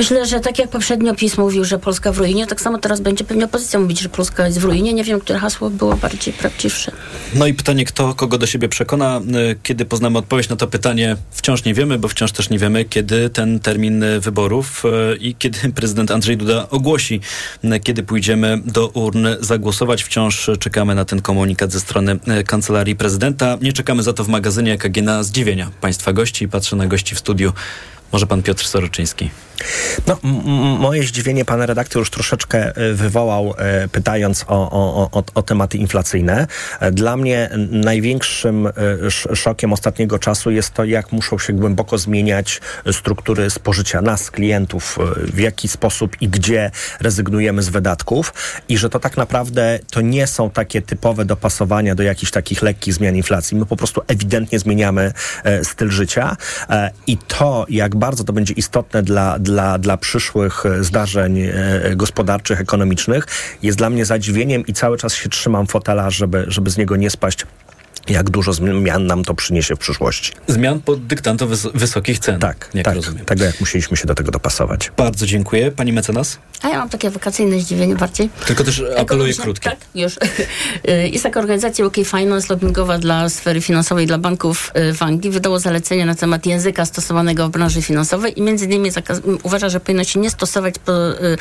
[0.00, 3.24] Myślę, że tak jak poprzednio PiS mówił, że Polska w ruinie, tak samo teraz będzie
[3.24, 4.92] pewnie opozycja mówić, że Polska jest w ruinie.
[4.92, 6.92] Nie wiem, które hasło było bardziej prawdziwsze.
[7.34, 9.20] No i pytanie, kto kogo do siebie przekona.
[9.52, 12.84] Y, kiedy poznamy odpowiedź na to pytanie, wciąż nie wiemy, bo wciąż też nie wiemy,
[12.84, 17.20] kiedy ten termin wyborów y, i kiedy prezydent Andrzej Duda ogłosi,
[17.82, 20.02] kiedy pójdziemy do urn zagłosować.
[20.02, 23.58] Wciąż czekamy na ten komunikat ze strony kancelarii prezydenta.
[23.62, 26.48] Nie czekamy za to w magazynie EKG na zdziwienia państwa gości.
[26.48, 27.52] Patrzę na gości w studiu.
[28.12, 29.30] Może pan Piotr Soroczyński.
[30.06, 30.18] No,
[30.78, 35.78] moje zdziwienie pan redaktor już troszeczkę e, wywołał, e, pytając o, o, o, o tematy
[35.78, 36.46] inflacyjne.
[36.80, 38.68] E, dla mnie największym
[39.34, 42.60] szokiem ostatniego czasu jest to, jak muszą się głęboko zmieniać
[42.92, 48.34] struktury spożycia nas, klientów, w jaki sposób i gdzie rezygnujemy z wydatków
[48.68, 52.94] i że to tak naprawdę to nie są takie typowe dopasowania do jakichś takich lekkich
[52.94, 53.56] zmian inflacji.
[53.56, 55.12] My po prostu ewidentnie zmieniamy
[55.62, 56.36] styl życia
[57.06, 61.52] i to, jak bardzo to będzie istotne dla, dla, dla przyszłych e, zdarzeń e,
[61.96, 63.26] gospodarczych, ekonomicznych,
[63.62, 67.10] jest dla mnie zadziwieniem i cały czas się trzymam fotela, żeby, żeby z niego nie
[67.10, 67.46] spaść
[68.08, 70.32] jak dużo zmian nam to przyniesie w przyszłości.
[70.46, 72.40] Zmian pod dyktando wys wysokich cen.
[72.40, 72.94] Tak, jak tak.
[72.94, 73.24] Rozumiem.
[73.24, 74.92] Tego jak musieliśmy się do tego dopasować.
[74.96, 75.70] Bardzo dziękuję.
[75.70, 76.38] Pani mecenas?
[76.62, 78.30] A ja mam takie wakacyjne zdziwienie bardziej.
[78.46, 79.70] Tylko też apeluję krótkie.
[79.70, 80.16] Tak, już.
[81.12, 85.30] Jest taka organizacja UK Finance, lobbyingowa dla sfery finansowej, dla banków y, w Anglii.
[85.30, 88.90] Wydało zalecenie na temat języka stosowanego w branży finansowej i między innymi
[89.42, 91.36] uważa, że powinno się nie stosować po, y,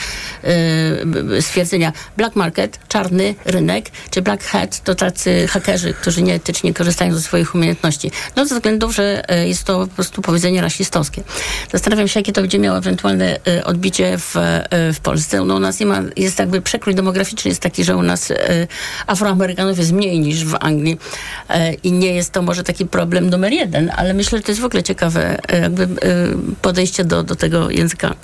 [1.38, 6.22] y, stwierdzenia black market, czarny rynek, czy black hat, to tacy hakerzy, którzy
[6.64, 8.12] nieetycznie korzystają ze swoich umiejętności.
[8.36, 11.24] No ze względu, że jest to po prostu powiedzenie rasistowskie.
[11.72, 14.36] Zastanawiam się, jakie to będzie miało ewentualne odbicie w,
[14.93, 15.45] w Polsce.
[15.45, 18.68] No, u nas nie ma, jest jakby przekrój demograficzny jest taki, że u nas e,
[19.07, 20.97] Afroamerykanów jest mniej niż w Anglii
[21.49, 24.62] e, i nie jest to może taki problem numer jeden, ale myślę, że to jest
[24.62, 25.88] w ogóle ciekawe e, jakby e,
[26.62, 28.16] podejście do, do tego języka.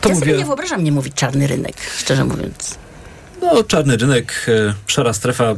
[0.00, 0.26] To ja mówię...
[0.26, 2.81] sobie nie wyobrażam nie mówić czarny rynek, szczerze mówiąc.
[3.42, 5.54] No, czarny rynek, e, szara strefa,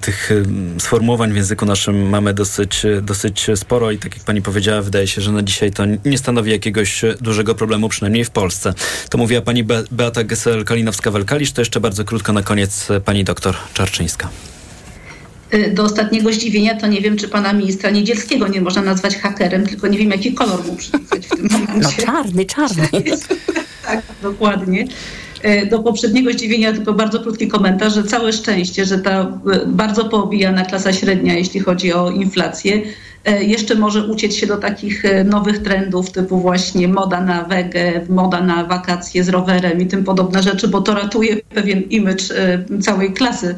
[0.00, 0.30] tych
[0.78, 5.06] sformułowań w języku naszym mamy dosyć, e, dosyć sporo i tak jak pani powiedziała, wydaje
[5.06, 8.74] się, że na dzisiaj to nie stanowi jakiegoś e, dużego problemu, przynajmniej w Polsce.
[9.10, 14.28] To mówiła pani Be Beata Gesel-Kalinowska-Welkalisz, to jeszcze bardzo krótko na koniec pani doktor Czarczyńska
[15.74, 19.88] do ostatniego zdziwienia, to nie wiem, czy pana ministra Niedzielskiego nie można nazwać hakerem, tylko
[19.88, 21.96] nie wiem, jaki kolor mu przypisać w tym momencie.
[21.98, 22.88] No czarny, czarny.
[23.86, 24.86] tak, dokładnie.
[25.42, 29.28] E, do poprzedniego zdziwienia tylko bardzo krótki komentarz, że całe szczęście, że ta e,
[29.66, 32.82] bardzo poobijana klasa średnia, jeśli chodzi o inflację,
[33.24, 38.40] e, jeszcze może uciec się do takich nowych trendów typu właśnie moda na wege, moda
[38.40, 42.32] na wakacje z rowerem i tym podobne rzeczy, bo to ratuje pewien imidż
[42.80, 43.54] całej klasy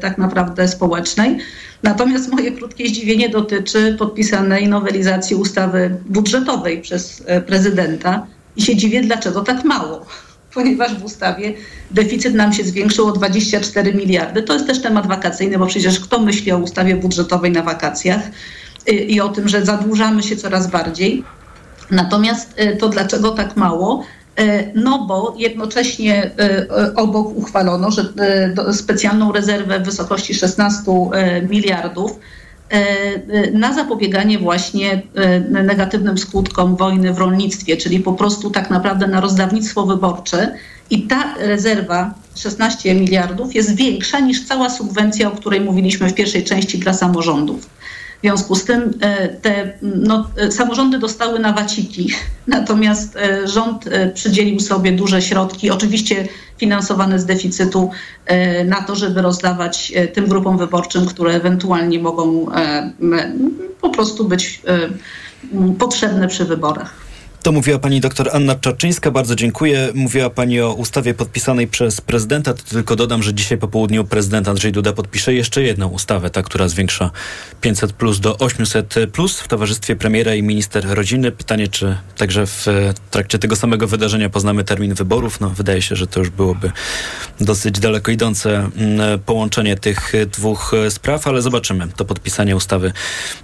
[0.00, 1.38] tak naprawdę społecznej.
[1.82, 9.40] Natomiast moje krótkie zdziwienie dotyczy podpisanej nowelizacji ustawy budżetowej przez prezydenta i się dziwię, dlaczego
[9.40, 10.06] tak mało
[10.56, 11.54] ponieważ w ustawie
[11.90, 14.42] deficyt nam się zwiększył o 24 miliardy.
[14.42, 18.20] To jest też temat wakacyjny, bo przecież kto myśli o ustawie budżetowej na wakacjach
[18.88, 21.24] y, i o tym, że zadłużamy się coraz bardziej.
[21.90, 24.04] Natomiast y, to dlaczego tak mało?
[24.40, 26.30] Y, no bo jednocześnie
[26.96, 28.12] obok uchwalono, że
[28.72, 30.82] specjalną rezerwę w wysokości 16
[31.48, 32.18] miliardów
[33.52, 39.20] na zapobieganie właśnie e, negatywnym skutkom wojny w rolnictwie, czyli po prostu tak naprawdę na
[39.20, 40.54] rozdawnictwo wyborcze.
[40.90, 46.44] I ta rezerwa 16 miliardów jest większa niż cała subwencja, o której mówiliśmy w pierwszej
[46.44, 47.75] części dla samorządów.
[48.26, 52.14] W związku z tym e, te no, e, samorządy dostały na waciki,
[52.46, 57.90] natomiast e, rząd przydzielił sobie duże środki, oczywiście finansowane z deficytu,
[58.64, 62.46] na to, żeby rozdawać tym grupom wyborczym, które ewentualnie mogą
[63.80, 64.62] po prostu być
[65.78, 67.05] potrzebne przy wyborach.
[67.46, 69.10] To mówiła pani doktor Anna Czarczyńska.
[69.10, 69.88] Bardzo dziękuję.
[69.94, 72.54] Mówiła pani o ustawie podpisanej przez prezydenta.
[72.54, 76.42] To tylko dodam, że dzisiaj po południu prezydent Andrzej Duda podpisze jeszcze jedną ustawę, ta,
[76.42, 77.10] która zwiększa
[77.60, 81.32] 500 plus do 800 plus w towarzystwie premiera i minister rodziny.
[81.32, 82.66] Pytanie, czy także w
[83.10, 85.40] trakcie tego samego wydarzenia poznamy termin wyborów.
[85.40, 86.70] No, wydaje się, że to już byłoby
[87.40, 91.88] dosyć daleko idące mm, połączenie tych dwóch spraw, ale zobaczymy.
[91.96, 92.92] To podpisanie ustawy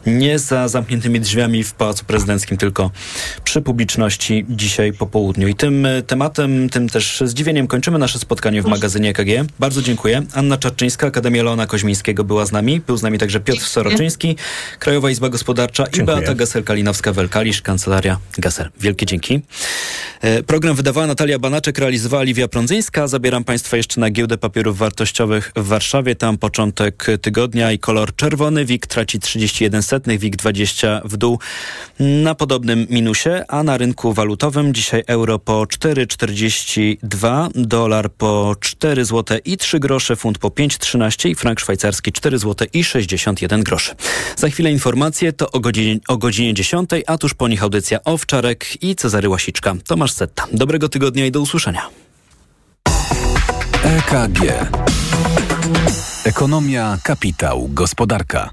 [0.07, 2.90] nie za zamkniętymi drzwiami w Pałacu Prezydenckim, tylko
[3.44, 5.49] przy publiczności publiczności dzisiaj po południu.
[5.49, 9.53] I tym e, tematem, tym też zdziwieniem kończymy nasze spotkanie w magazynie EKG.
[9.59, 10.22] Bardzo dziękuję.
[10.34, 12.80] Anna Czarczyńska, Akademia Leona Koźmińskiego była z nami.
[12.80, 14.36] Był z nami także Piotr Soroczyński,
[14.78, 16.03] Krajowa Izba Gospodarcza dziękuję.
[16.03, 18.70] i Beata Gasel-Kalinowska-Welkalisz, Kancelaria Gasel.
[18.80, 19.40] Wielkie dzięki.
[20.20, 23.07] E, program wydawała Natalia Banaczek, realizowała Liwia Prądzyńska.
[23.07, 26.14] Zabieram Państwa jeszcze na giełdę papierów wartościowych w Warszawie.
[26.14, 28.64] Tam początek tygodnia i kolor czerwony.
[28.64, 31.38] WIG traci 31 setnych, WIG 20 w dół
[31.99, 39.38] na podobnym minusie, a na rynku walutowym dzisiaj euro po 4,42, dolar po 4 zł
[39.44, 43.94] i 3 grosze, funt po 5,13 i frank szwajcarski 4 zł i 61 groszy.
[44.36, 48.82] Za chwilę informacje to o godzinie, o godzinie 10, a tuż po nich audycja Owczarek
[48.82, 49.74] i Cezary Łasiczka.
[49.86, 50.46] Tomasz Setta.
[50.52, 51.88] Dobrego tygodnia i do usłyszenia.
[53.84, 54.40] EKG.
[56.24, 58.50] Ekonomia, kapitał, gospodarka.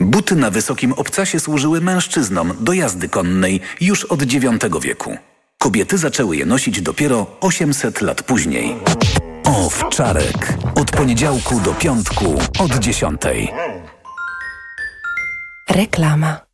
[0.00, 4.44] Buty na wysokim obcasie służyły mężczyznom do jazdy konnej już od IX
[4.82, 5.16] wieku.
[5.58, 8.76] Kobiety zaczęły je nosić dopiero 800 lat później.
[9.44, 10.54] Owczarek.
[10.74, 13.20] Od poniedziałku do piątku od 10.
[15.70, 16.47] Reklama.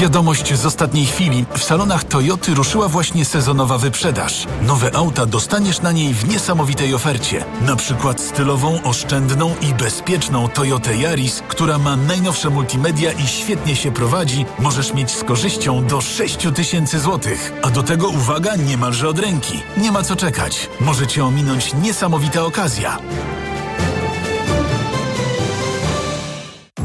[0.00, 1.44] Wiadomość z ostatniej chwili.
[1.56, 4.46] W salonach Toyoty ruszyła właśnie sezonowa wyprzedaż.
[4.62, 7.44] Nowe auta dostaniesz na niej w niesamowitej ofercie.
[7.66, 13.92] Na przykład stylową, oszczędną i bezpieczną Toyotę Yaris, która ma najnowsze multimedia i świetnie się
[13.92, 17.52] prowadzi, możesz mieć z korzyścią do 6 tysięcy złotych.
[17.62, 19.62] A do tego uwaga niemalże od ręki.
[19.76, 20.68] Nie ma co czekać.
[20.80, 22.98] Może cię ominąć niesamowita okazja.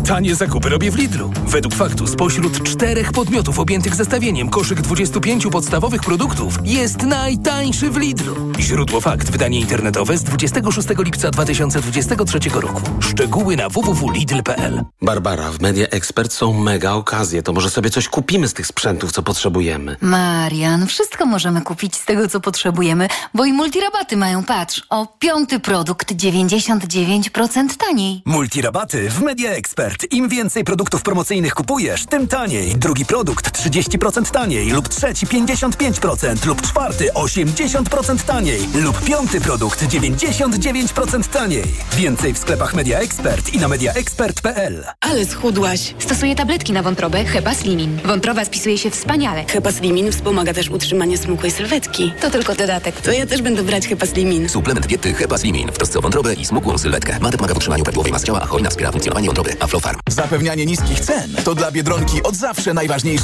[0.07, 1.31] Tanie zakupy robię w Lidlu.
[1.47, 8.35] Według faktu spośród czterech podmiotów objętych zestawieniem koszyk 25 podstawowych produktów jest najtańszy w Lidlu.
[8.59, 9.31] Źródło fakt.
[9.31, 12.81] Wydanie internetowe z 26 lipca 2023 roku.
[12.99, 17.43] Szczegóły na www.lidl.pl Barbara, w Media Expert są mega okazje.
[17.43, 19.95] To może sobie coś kupimy z tych sprzętów, co potrzebujemy.
[20.01, 25.59] Marian, wszystko możemy kupić z tego, co potrzebujemy, bo i multirabaty mają, patrz, o piąty
[25.59, 28.21] produkt 99% taniej.
[28.25, 29.94] Multirabaty w Media Expert.
[30.03, 32.75] Im więcej produktów promocyjnych kupujesz, tym taniej.
[32.75, 41.27] Drugi produkt 30% taniej lub trzeci 55% lub czwarty 80% taniej lub piąty produkt 99%
[41.27, 41.63] taniej.
[41.97, 44.85] Więcej w sklepach Media Expert i na mediaexpert.pl.
[45.01, 45.95] Ale schudłaś.
[45.99, 47.99] Stosuję tabletki na wątrobę Hepa Slimin.
[48.05, 49.45] Wątroba spisuje się wspaniale.
[49.47, 52.13] Hepa Slimin wspomaga też utrzymanie smukłej sylwetki.
[52.21, 53.01] To tylko dodatek.
[53.01, 54.49] To ja też będę brać Hepa Slimin.
[54.49, 57.19] Suplement diety Hepa Slimin w trosce o wątrobę i smukłą sylwetkę.
[57.19, 59.55] Mate pomaga w utrzymaniu prawidłowej masy ciała, a cholina wspiera funkcjonowanie wątroby.
[59.59, 59.84] Aflofarm.
[60.09, 63.23] Zapewnianie niskich cen to dla Biedronki od zawsze najważniejszy